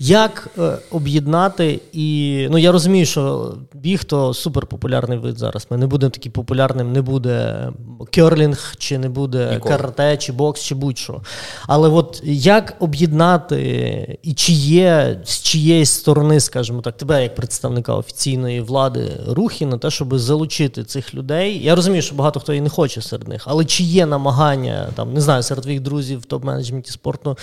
[0.00, 5.66] Як е, об'єднати і ну я розумію, що біг то суперпопулярний вид зараз.
[5.70, 7.68] Ми не будемо таким популярним, не буде
[8.10, 9.76] керлінг, чи не буде Ніколи.
[9.76, 11.20] карате, чи бокс, чи будь-що.
[11.66, 17.94] Але от як об'єднати і чи є з чиєїсь сторони, скажімо так, тебе як представника
[17.94, 21.64] офіційної влади рухи на те, щоб залучити цих людей?
[21.64, 25.14] Я розумію, що багато хто і не хоче серед них, але чи є намагання там,
[25.14, 27.36] не знаю, серед твоїх друзів в топ-менеджменті спорту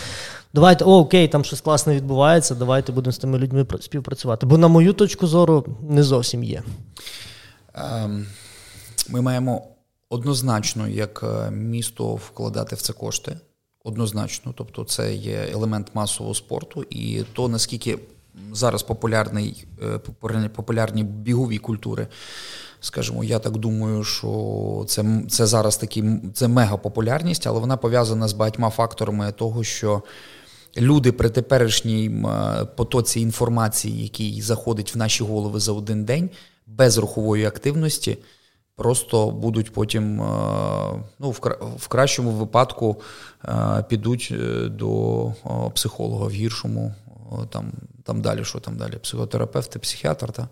[0.55, 4.45] давайте, о, окей, там щось класне відбувається, давайте будемо з тими людьми співпрацювати.
[4.45, 6.63] Бо, на мою точку зору, не зовсім є.
[7.73, 8.25] Ем,
[9.09, 9.67] ми маємо
[10.09, 13.37] однозначно як е, місто вкладати в це кошти.
[13.83, 17.99] Однозначно, тобто це є елемент масового спорту, і то наскільки
[18.51, 19.97] зараз популярний, е,
[20.47, 22.07] популярні бігові культури,
[22.79, 26.03] скажімо, я так думаю, що це це зараз такі
[26.33, 30.01] це мега популярність, але вона пов'язана з багатьма факторами того, що
[30.77, 36.29] люди при теперішній е, потоці інформації, який заходить в наші голови за один день,
[36.67, 38.17] без рухової активності
[38.75, 40.25] просто будуть потім, е,
[41.19, 41.29] ну,
[41.77, 43.01] в кращому випадку
[43.45, 44.33] е, підуть
[44.65, 45.31] до
[45.73, 46.93] психолога, в гіршому
[47.49, 47.71] там
[48.03, 50.31] там далі, що там далі, психотерапевт, психіатр.
[50.31, 50.47] Та?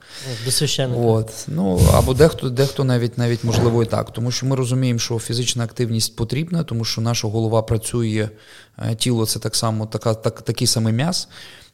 [0.46, 1.02] До священника.
[1.02, 1.46] От.
[1.48, 4.14] Ну, Або дехто дехто навіть навіть можливо і так.
[4.14, 8.30] Тому що ми розуміємо, що фізична активність потрібна, тому що наша голова працює,
[8.98, 11.28] тіло це так само така, так, такий самий м'яз.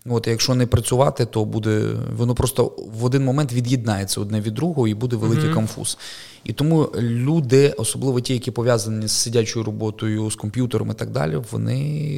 [0.06, 4.88] От, Якщо не працювати, то буде воно просто в один момент від'єднається одне від другого
[4.88, 5.54] і буде великий mm-hmm.
[5.54, 5.98] конфуз.
[6.44, 11.42] І тому люди, особливо ті, які пов'язані з сидячою роботою, з комп'ютером і так далі,
[11.52, 12.10] вони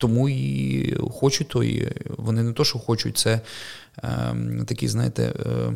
[0.00, 3.40] тому і хочуть, то і вони не то, що хочуть, це
[4.04, 4.34] е,
[4.66, 5.22] такі, знаєте.
[5.22, 5.72] Е,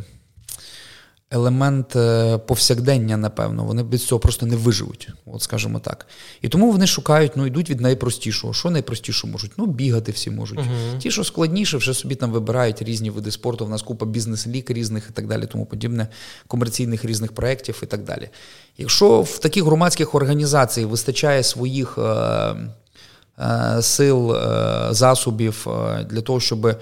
[1.31, 6.07] елемент е, повсякдення, напевно, вони без цього просто не виживуть, от скажімо так.
[6.43, 8.53] І тому вони шукають, ну йдуть від найпростішого.
[8.53, 9.53] Що найпростіше можуть?
[9.57, 10.59] Ну, бігати всі можуть.
[10.59, 10.99] Uh-huh.
[10.99, 13.67] Ті, що складніше, вже собі там вибирають різні види спорту.
[13.67, 16.09] В нас купа бізнес-лік різних і так далі, тому подібне,
[16.47, 18.29] комерційних різних проєктів і так далі.
[18.79, 21.99] Якщо в таких громадських організаціях вистачає своїх.
[21.99, 22.55] Е,
[23.81, 26.77] сил, е, засобів е, для того, щоб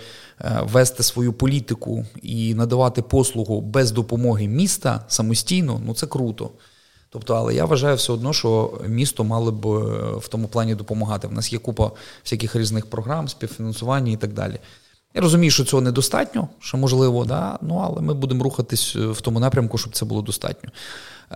[0.63, 6.51] вести свою політику і надавати послугу без допомоги міста самостійно, ну це круто.
[7.11, 9.67] Тобто, але я вважаю все одно, що місто мало б
[10.19, 11.29] в тому плані допомагати.
[11.29, 11.91] В нас є купа
[12.25, 14.59] всяких різних програм, співфінансування і так далі.
[15.15, 19.41] Я розумію, що цього недостатньо, що можливо, да, ну але ми будемо рухатись в тому
[19.41, 20.71] напрямку, щоб це було достатньо.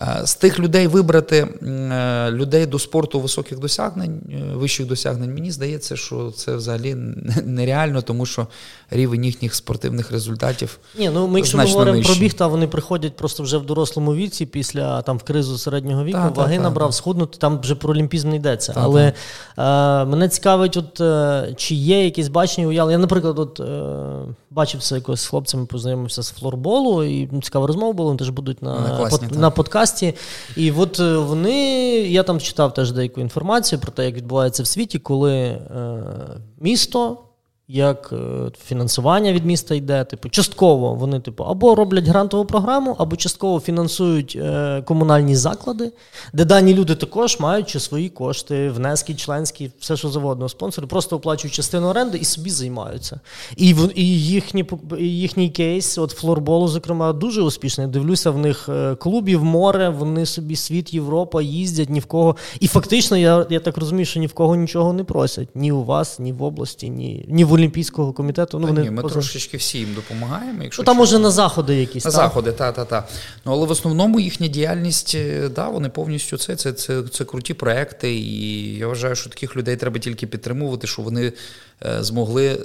[0.03, 5.51] Е, з тих людей вибрати е, людей до спорту високих досягнень, е, вищих досягнень, мені
[5.51, 6.95] здається, що це взагалі
[7.45, 8.47] нереально, тому що
[8.91, 10.79] рівень їхніх спортивних результатів.
[10.99, 14.15] Ні, ну ми якщо ми говоримо про біг, та вони приходять просто вже в дорослому
[14.15, 16.93] віці, після там в кризу середнього віку, та, ваги та, набрав, та.
[16.93, 18.73] схуднути, там вже про олімпізм не йдеться.
[18.77, 19.15] Але е,
[20.05, 22.93] мене цікавить, от е, чи є якісь бачення уявлення.
[22.93, 28.07] Я, наприклад, от е, бачився якось з хлопцями, познайомився з флорболу, і цікава розмова була,
[28.07, 30.15] вони теж будуть на, на, класні, под, на подкасті подкасті.
[30.57, 31.55] І от е, вони,
[32.09, 35.61] я там читав теж деяку інформацію про те, як відбувається в світі, коли е,
[36.61, 37.19] місто
[37.69, 40.05] як е, фінансування від міста йде.
[40.05, 45.93] Типу, частково вони, типу, або роблять грантову програму, або частково фінансують е, комунальні заклади,
[46.33, 51.55] де дані люди також маючи свої кошти, внески, членські, все що заводного спонсори, просто оплачують
[51.55, 53.21] частину оренди і собі займаються.
[53.57, 54.65] І в і їхні,
[54.99, 57.87] їхній кейс, от флорболу, зокрема, дуже успішний.
[57.87, 62.37] Дивлюся, в них е, клубів, море, вони собі світ, Європа їздять ні в кого.
[62.61, 65.49] І фактично, я я так розумію, що ні в кого нічого не просять.
[65.55, 68.59] Ні у вас, ні в області, ні, ні в Олімпійського комітету.
[68.59, 69.13] Ну, вони Ні, Ми поза...
[69.13, 70.63] трошечки всі їм допомагаємо.
[70.63, 72.05] Якщо ну, Там може на заходи якісь.
[72.05, 72.21] На так?
[72.21, 73.09] заходи, так.
[73.45, 77.55] Ну, але в основному їхня діяльність, е, да, вони повністю це, це, це, це круті
[77.55, 78.15] проекти.
[78.15, 81.33] І я вважаю, що таких людей треба тільки підтримувати, що вони
[81.87, 82.59] е, змогли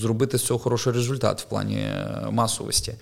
[0.00, 2.94] зробити з цього хороший результат в плані е, масовості.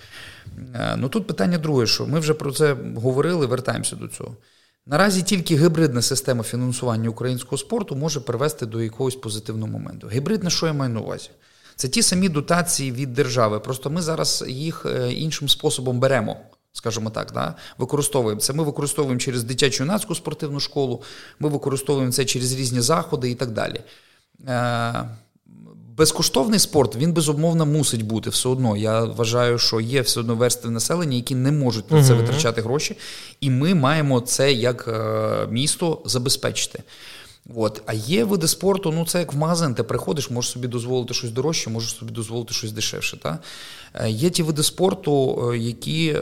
[0.96, 4.36] Ну тут питання друге, що ми вже про це говорили, вертаємося до цього.
[4.86, 10.08] Наразі тільки гібридна система фінансування українського спорту може привести до якогось позитивного моменту.
[10.08, 11.30] Гібридна, що я маю на увазі?
[11.76, 13.60] Це ті самі дотації від держави.
[13.60, 16.36] Просто ми зараз їх е, іншим способом беремо.
[16.72, 17.54] Скажімо так, да?
[17.78, 18.52] використовуємо це.
[18.52, 21.02] Ми використовуємо через дитячу юнацьку спортивну школу,
[21.38, 23.80] ми використовуємо це через різні заходи і так далі.
[25.96, 28.76] Е, Безкоштовний спорт він безумовно мусить бути все одно.
[28.76, 32.60] Я вважаю, що є все одно верстви населення, які не можуть на це uh витрачати
[32.62, 32.96] гроші,
[33.40, 36.82] і ми маємо це як е, місто забезпечити.
[37.54, 37.82] От.
[37.86, 41.30] А є види спорту, ну це як в магазин, ти приходиш, можеш собі дозволити щось
[41.30, 43.16] дорожче, можеш собі дозволити щось дешевше.
[43.16, 43.38] Та?
[43.94, 46.16] Е, є ті види спорту, е, які,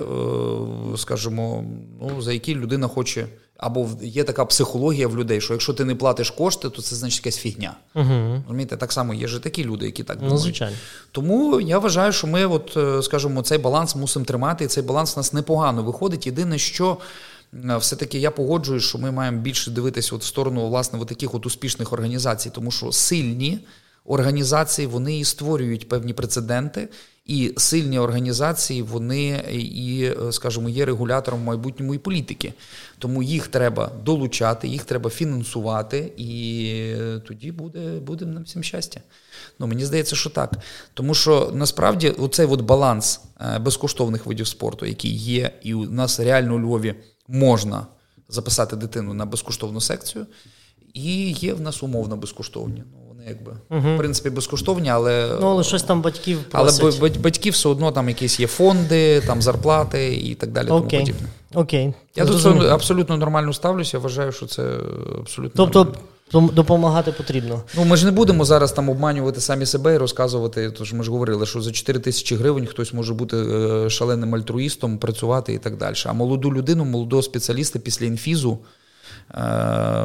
[0.96, 1.64] скажімо,
[2.00, 3.26] ну, за які людина хоче.
[3.56, 7.26] Або є така психологія в людей, що якщо ти не платиш кошти, то це значить
[7.26, 7.74] якась фігня.
[7.94, 8.42] Угу.
[8.46, 10.38] Розумієте, так само є ж такі люди, які так ну, думають.
[10.38, 10.76] Ну, звичайно.
[11.12, 15.16] Тому я вважаю, що ми, от, е, скажімо, цей баланс мусимо тримати, і цей баланс
[15.16, 16.26] у нас непогано виходить.
[16.26, 16.98] Єдине, що
[17.54, 21.34] е, все-таки я погоджуюсь, що ми маємо більше дивитися от в сторону власне от таких
[21.34, 23.58] от успішних організацій, тому що сильні
[24.04, 26.88] організації вони і створюють певні прецеденти
[27.24, 32.52] І сильні організації, вони і, скажімо, є регулятором майбутньої політики.
[32.98, 36.94] Тому їх треба долучати, їх треба фінансувати, і
[37.26, 39.00] тоді буде буде нам всім щастя.
[39.58, 40.52] Ну, Мені здається, що так.
[40.94, 46.20] Тому що насправді оцей от баланс е, безкоштовних видів спорту, який є, і у нас
[46.20, 46.94] реально у Львові
[47.28, 47.86] можна
[48.28, 50.26] записати дитину на безкоштовну секцію,
[50.94, 52.84] і є в нас умовно безкоштовні.
[53.24, 53.94] Ну, якби угу.
[53.94, 57.00] в принципі безкоштовні, але Ну, але щось там батьків просять.
[57.00, 60.68] Але батьків все одно там якісь є фонди, там зарплати і так далі.
[60.68, 60.90] Окей.
[60.90, 61.28] тому подібне.
[61.54, 61.94] Окей.
[62.16, 64.62] Я до цього абсолютно нормально ставлюся, вважаю, що це
[65.20, 65.64] абсолютно.
[65.64, 66.00] Тобто нормально.
[66.32, 67.62] Допомагати потрібно.
[67.76, 70.70] Ну ми ж не будемо зараз там обманювати самі себе і розказувати.
[70.70, 74.98] Тож ми ж говорили, що за 4 тисячі гривень хтось може бути е, шаленим альтруїстом,
[74.98, 75.94] працювати і так далі.
[76.06, 78.58] А молоду людину, молодого спеціаліста після інфізу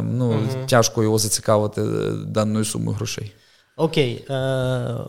[0.01, 0.65] ну, угу.
[0.67, 3.33] тяжко його зацікавити е, даною сумою грошей.
[3.79, 4.35] Окей, е,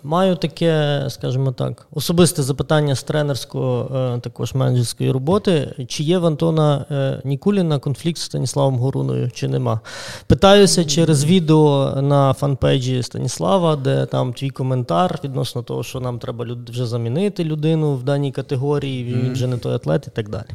[0.02, 5.74] маю таке, скажімо так, особисте запитання з тренерського, е, також менеджерської роботи.
[5.88, 9.80] Чи є в Антона е, Нікуліна конфлікт з Станіславом Горуною, чи нема?
[10.26, 16.46] Питаюся через відео на фанпейджі Станіслава, де там твій коментар відносно того, що нам треба
[16.68, 20.48] вже замінити людину в даній категорії, він вже не той атлет і так далі.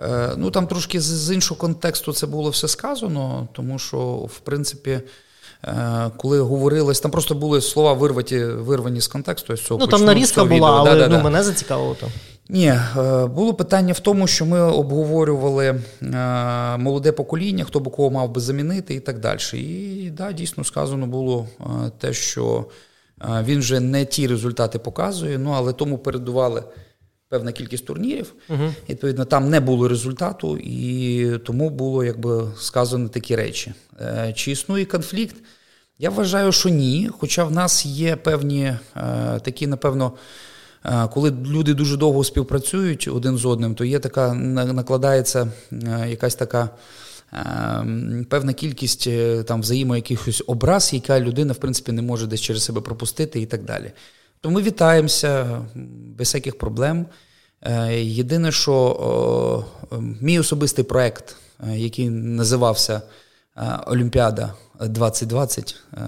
[0.00, 5.00] Е, ну там трошки з іншого контексту це було все сказано, тому що, в принципі.
[5.66, 9.56] Е, коли говорилось, там просто були слова вирваті, вирвані з контексту.
[9.56, 10.68] З цього Ну там нарізка була, відео.
[10.68, 12.06] але да, ну, мене зацікавило то.
[12.48, 15.82] Ні, е, було питання в тому, що ми обговорювали
[16.78, 19.38] молоде покоління, хто б кого мав би замінити і так далі.
[19.52, 21.46] І да, дійсно сказано було
[21.98, 22.64] те, що
[23.42, 26.62] він вже не ті результати показує, ну але тому передували.
[27.28, 33.36] Певна кількість турнірів, uh відповідно, там не було результату, і тому було якби сказано такі
[33.36, 33.74] речі.
[34.34, 35.36] Чи існує конфлікт?
[35.98, 37.10] Я вважаю, що ні.
[37.18, 38.78] Хоча в нас є певні е,
[39.42, 40.12] такі, напевно,
[40.84, 46.34] е, коли люди дуже довго співпрацюють один з одним, то є така, накладається е, якась
[46.34, 46.70] така.
[48.28, 49.08] Певна кількість
[49.46, 53.46] там взаємо якихось образ, яка людина, в принципі, не може десь через себе пропустити і
[53.46, 53.92] так далі.
[54.44, 55.60] То ми вітаємося
[56.18, 57.06] без всяких проблем.
[57.92, 59.64] Єдине, що
[60.20, 61.36] мій особистий проект,
[61.74, 63.02] який називався
[63.86, 65.98] Олімпіада 2020, е,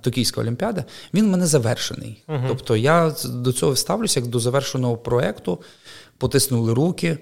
[0.00, 2.24] Токійська Олімпіада, він мене завершений.
[2.28, 5.62] uh Тобто я до цього ставлюся як до завершеного проєкту,
[6.18, 7.18] потиснули руки,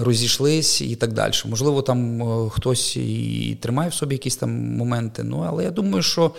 [0.00, 1.32] розійшлись і так далі.
[1.46, 6.02] Можливо, там е, хтось і тримає в собі якісь там моменти, ну але я думаю,
[6.02, 6.32] що.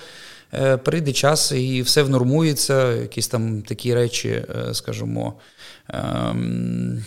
[0.53, 4.43] Е, прийде час і все внормується, якісь там такі речі,
[4.73, 5.33] скажімо,
[5.89, 7.05] ем,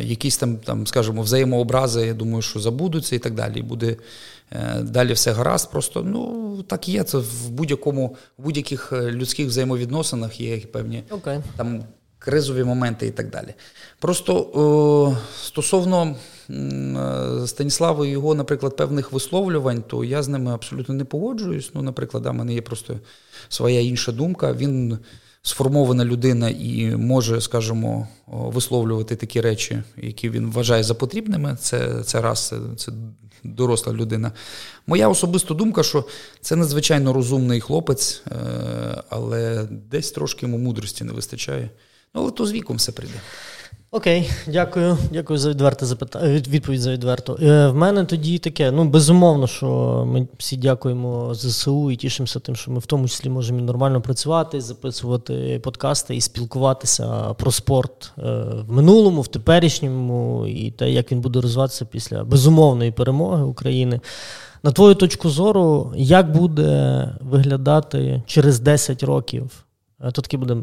[0.00, 3.62] якісь там, там, скажімо, взаємообрази, я думаю, що забудуться і так далі.
[3.62, 3.96] Буде
[4.54, 5.70] Е, далі все гаразд.
[5.70, 7.04] Просто ну так є.
[7.04, 11.42] Це в будь-якому в будь-яких е, людських взаємовідносинах є певні okay.
[11.56, 11.84] там
[12.18, 13.54] кризові моменти і так далі.
[13.98, 16.14] Просто о, стосовно е,
[17.46, 21.70] Станіслава і його, наприклад, певних висловлювань, то я з ними абсолютно не погоджуюсь.
[21.74, 22.94] Ну, наприклад, да, в мене є просто
[23.48, 24.52] своя інша думка.
[24.52, 24.98] Він
[25.42, 31.56] сформована людина і може, скажімо, висловлювати такі речі, які він вважає за потрібними.
[31.60, 32.92] Це це раз, це, це
[33.44, 34.32] доросла людина.
[34.86, 36.04] Моя особиста думка, що
[36.40, 38.34] це надзвичайно розумний хлопець, е,
[39.08, 41.70] але десь трошки йому мудрості не вистачає.
[42.14, 43.20] Ну, але то з віком все прийде.
[43.94, 44.98] Окей, дякую.
[45.12, 46.26] Дякую за відверте запитання.
[46.26, 47.38] Е, відповідь за відверто.
[47.42, 48.70] Е, в мене тоді таке.
[48.70, 49.66] Ну, безумовно, що
[50.08, 54.60] ми всі дякуємо ЗСУ і тішимося тим, що ми в тому числі можемо нормально працювати,
[54.60, 58.22] записувати подкасти і спілкуватися про спорт е,
[58.68, 64.00] в минулому, в теперішньому, і те, як він буде розвиватися після безумовної перемоги України.
[64.62, 69.64] На твою точку зору, як буде виглядати через 10 років?
[70.12, 70.56] То таки буде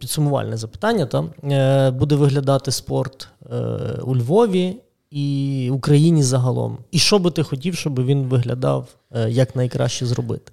[0.00, 3.56] підсумувальне запитання, то, е, буде виглядати спорт е,
[4.02, 4.76] у Львові
[5.10, 6.78] і Україні загалом.
[6.90, 10.52] І що би ти хотів, щоб він виглядав е, як найкраще зробити?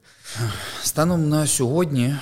[0.83, 2.15] Станом на сьогодні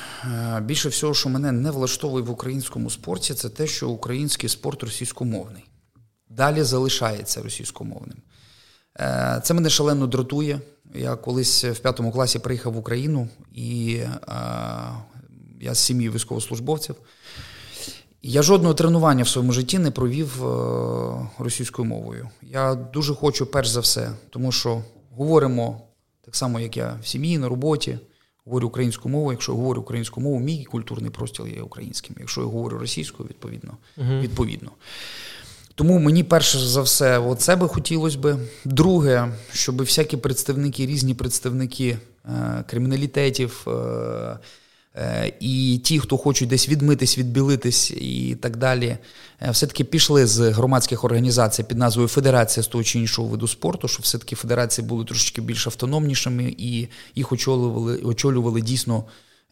[0.61, 5.63] більше всього, що мене не влаштовує в українському спорті, це те, що український спорт російськомовний.
[6.29, 8.17] Далі залишається російськомовним.
[9.43, 10.61] Це мене шалено дратує.
[10.95, 13.99] Я колись в п'ятому класі приїхав в Україну, і
[15.59, 16.95] я з сім'ї військовослужбовців.
[18.21, 22.29] Я жодного тренування в своєму житті не провів е, російською мовою.
[22.41, 24.83] Я дуже хочу, перш за все, тому що
[25.15, 25.81] говоримо
[26.25, 27.99] так само, як я в сім'ї, на роботі,
[28.45, 29.31] говорю українську мову.
[29.31, 32.15] Якщо я говорю українську мову, мій культурний простір є українським.
[32.19, 33.77] Якщо я говорю російською, відповідно.
[33.97, 34.21] Uh-huh.
[34.21, 34.71] відповідно.
[35.75, 38.37] Тому мені перше за все, оце би хотілося би.
[38.65, 43.65] Друге, щоб всякі представники, різні представники е, криміналітетів.
[43.67, 44.39] Е,
[45.39, 48.97] і ті, хто хочуть десь відмитись, відбілитись і так далі,
[49.41, 53.87] е, все-таки пішли з громадських організацій під назвою Федерація з того чи іншого виду спорту,
[53.87, 59.03] щоб все-таки федерації були трошечки більш автономнішими і їх очолювали, очолювали дійсно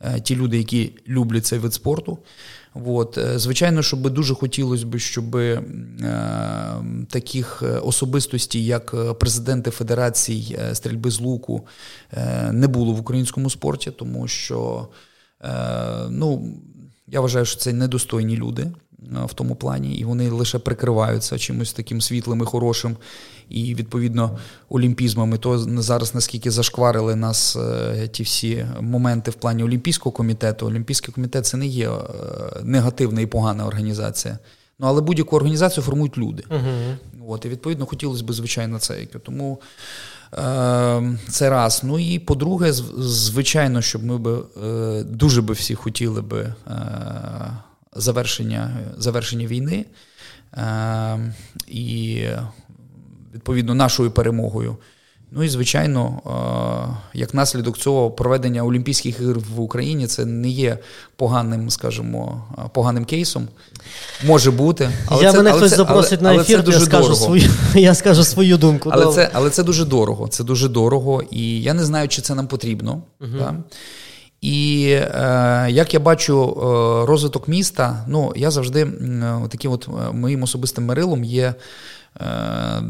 [0.01, 2.17] е, ті люди, які люблять цей вид спорту.
[2.85, 3.19] От.
[3.35, 5.63] Звичайно, щоб дуже хотілося б, щоб е,
[7.09, 11.67] таких особистостей, як президенти Федерацій стрільби з луку,
[12.13, 14.87] е, не було в українському спорті, тому що.
[15.43, 16.53] Е, ну,
[17.07, 18.71] я вважаю, що це недостойні люди е,
[19.25, 22.97] в тому плані, і вони лише прикриваються чимось таким світлим і хорошим,
[23.49, 24.37] і відповідно
[24.69, 25.37] олімпізмами.
[25.37, 30.65] То зараз наскільки зашкварили нас е, ті всі моменти в плані Олімпійського комітету.
[30.65, 31.91] Олімпійський комітет це не є
[32.63, 34.39] негативна і погана організація.
[34.79, 36.43] Ну але будь-яку організацію формують люди.
[36.49, 36.95] Uh-huh.
[37.27, 39.05] От, І відповідно хотілося б, звичайно, це.
[39.05, 39.59] Тому
[41.29, 41.81] це раз.
[41.83, 46.53] Ну і по-друге, звичайно, щоб ми би е, дуже би всі хотіли би е,
[47.95, 49.85] завершення, завершення війни.
[50.53, 51.33] Ем,
[51.67, 52.23] і
[53.33, 54.77] відповідно нашою перемогою.
[55.31, 56.21] Ну і звичайно,
[57.13, 60.77] як наслідок цього проведення Олімпійських ігор в Україні це не є
[61.15, 63.47] поганим, скажімо, поганим кейсом.
[64.25, 66.79] Може бути, але я це, мене але хтось це, запросить але, на ефір, але це
[66.79, 67.25] я скажу дорого.
[67.25, 67.49] свою.
[67.75, 68.89] Я скажу свою думку.
[68.93, 70.27] Але це але це дуже дорого.
[70.27, 73.01] Це дуже дорого, і я не знаю, чи це нам потрібно.
[73.21, 73.37] Угу.
[73.39, 73.55] Так?
[74.41, 80.11] І е, як я бачу е, розвиток міста, ну я завжди е, таким от е,
[80.11, 81.53] моїм особистим мерилом є.
[82.21, 82.83] Е,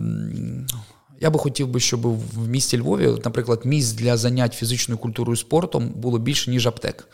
[1.19, 5.37] я би хотів би, щоб в місті Львові, наприклад, місць для занять фізичною культурою і
[5.37, 7.07] спортом було більше, ніж аптек.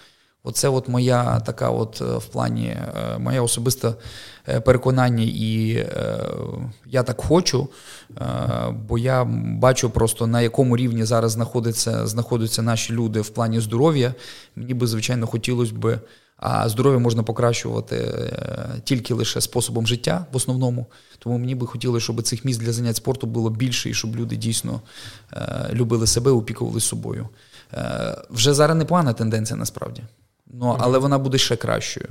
[0.45, 3.93] Оце от моя така, от е, в плані, е, моє особисте
[4.49, 5.85] е, переконання, і
[6.85, 7.67] я так хочу,
[8.87, 9.23] бо я
[9.59, 14.13] бачу просто на якому рівні зараз знаходяться, знаходяться наші люди в плані здоров'я.
[14.55, 15.99] Мені би, звичайно, хотілося б.
[16.37, 20.85] А здоров'я можна покращувати е, тільки лише способом життя в основному.
[21.19, 24.35] Тому мені би хотілося, щоб цих місць для занять спорту було більше і щоб люди
[24.35, 24.81] дійсно
[25.33, 27.29] е, любили себе, опікували собою.
[27.73, 30.03] Е, вже зараз непогана тенденція насправді,
[30.47, 32.07] ну, але вона буде ще кращою.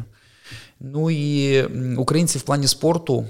[0.80, 1.62] Ну і
[1.96, 3.26] українці в плані спорту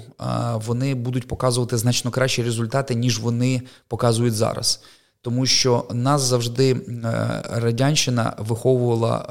[0.53, 4.83] вони будуть показувати значно кращі результати, ніж вони показують зараз
[5.23, 6.77] тому що нас завжди е,
[7.51, 9.27] радянщина виховувала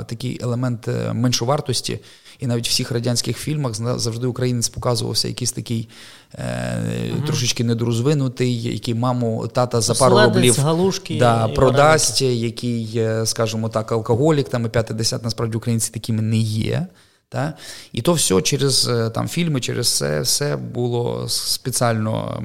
[0.00, 1.98] е, такий елемент е, меншовартості.
[2.40, 5.88] І навіть в всіх радянських фільмах завжди українець показувався якийсь такий
[6.34, 7.26] е, угу.
[7.26, 14.48] трошечки недорозвинутий, який маму тата за пару рублів галушки да, продасть, який, скажімо так, алкоголік,
[14.48, 16.86] там і п'ятий десят, насправді українці такими не є.
[17.28, 17.54] Та?
[17.92, 22.42] І то все через е, там, фільми, через це все було спеціально,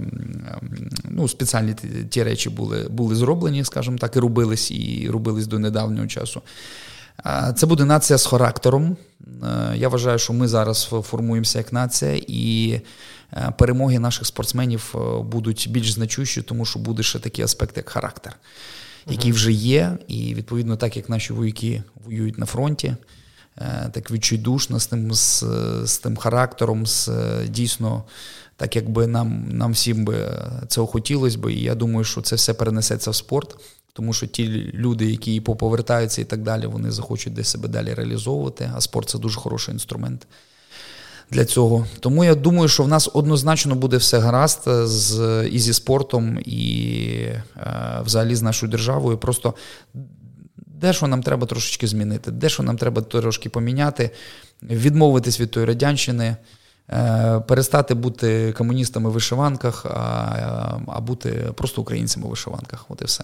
[1.03, 1.75] ну, спеціальні
[2.09, 6.41] ті речі були були зроблені, скажімо так, і робились, і робились до недавнього часу.
[7.55, 8.97] Це буде нація з характером.
[9.43, 12.82] Е, я вважаю, що ми зараз формуємося як нація, і
[13.34, 18.36] е, перемоги наших спортсменів будуть більш значущі, тому що буде ще такий аспект, як характер,
[19.07, 19.97] який вже є.
[20.07, 22.95] І відповідно, так як наші вояки воюють на фронті.
[23.58, 25.43] Е, так відчайдушно, з тим з,
[25.84, 27.10] з тим характером, з
[27.47, 28.04] дійсно,
[28.56, 30.32] так якби нам нам всім би
[30.68, 31.52] цього хотілося б.
[31.52, 33.56] І я думаю, що це все перенесеться в спорт,
[33.93, 38.72] тому що ті люди, які поповертаються і так далі, вони захочуть десь себе далі реалізовувати.
[38.76, 40.28] А спорт це дуже хороший інструмент.
[41.32, 41.86] Для цього.
[42.00, 47.12] Тому я думаю, що в нас однозначно буде все гаразд з і зі спортом, і
[47.22, 49.18] е, взагалі з нашою державою.
[49.18, 49.54] Просто
[50.82, 54.09] Дещо нам треба трошечки змінити, де що нам треба трошки поміняти,
[54.63, 56.36] відмовитись від тої радянщини,
[56.89, 62.86] е, перестати бути комуністами в вишиванках, а, а бути просто українцями в вишиванках.
[62.89, 63.23] От і все.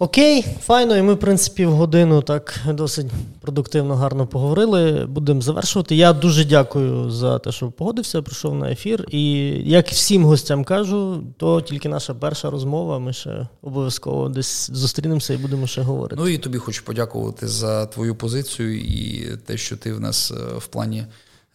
[0.00, 3.06] Окей, файно, і ми, в принципі, в годину так досить
[3.40, 5.06] продуктивно, гарно поговорили.
[5.06, 5.96] Будемо завершувати.
[5.96, 9.04] Я дуже дякую за те, що погодився, прийшов на ефір.
[9.10, 9.22] І
[9.70, 12.98] як всім гостям кажу, то тільки наша перша розмова.
[12.98, 16.22] Ми ще обов'язково десь зустрінемося і будемо ще говорити.
[16.22, 20.58] Ну і тобі хочу подякувати за твою позицію і те, що ти в нас е,
[20.58, 21.04] в плані.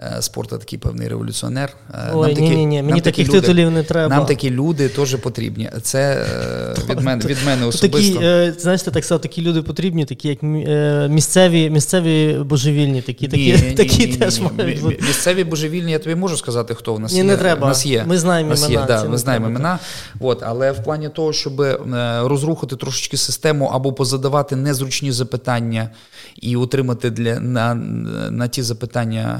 [0.03, 1.73] Е, спорту такий певний революціонер.
[1.93, 2.83] Е, Ой, нам такі, ні, ні, ні.
[2.83, 4.15] Мені таких люди, титулів не треба.
[4.15, 5.69] Нам такі люди теж потрібні.
[5.81, 6.25] Це
[6.89, 8.19] е, від мене від мене особисто.
[8.19, 10.43] Такі, знаєш, ти так сказав, такі люди потрібні, такі як
[11.11, 14.97] місцеві місцеві божевільні, такі такі, ні, такі ні, теж мають бути.
[15.01, 17.23] Місцеві божевільні, я тобі можу сказати, хто в нас ні, є.
[17.23, 17.65] Не треба.
[17.65, 18.03] У нас є.
[18.07, 18.81] Ми знаємо нас імена.
[18.81, 19.79] Є, да, ми знаємо імена.
[20.19, 21.65] От, але в плані того, щоб
[22.23, 25.89] розрухати трошечки систему або позадавати незручні запитання
[26.41, 27.75] і отримати для на,
[28.31, 29.39] на ті запитання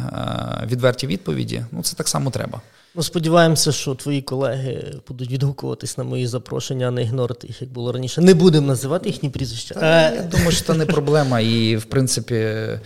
[0.65, 2.61] відверті відповіді ну це так само треба.
[2.95, 7.71] Ну, сподіваємося, що твої колеги будуть відгукуватись на мої запрошення, а не ігнорити їх, як
[7.71, 8.21] було раніше.
[8.21, 9.75] Не будемо називати їхні прізвища.
[9.75, 12.35] Та, я думаю, що це не проблема, і в принципі.
[12.35, 12.79] Е,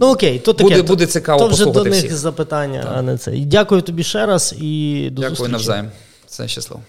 [0.00, 0.70] ну окей, то таке.
[0.70, 2.16] Буде буде цікаво то вже до них всіх.
[2.16, 2.92] запитання, так.
[2.96, 3.36] а не це.
[3.36, 5.52] І дякую тобі ще раз і до Дякую зустрічі.
[5.52, 5.90] навзаєм.
[6.26, 6.82] Все щасливо.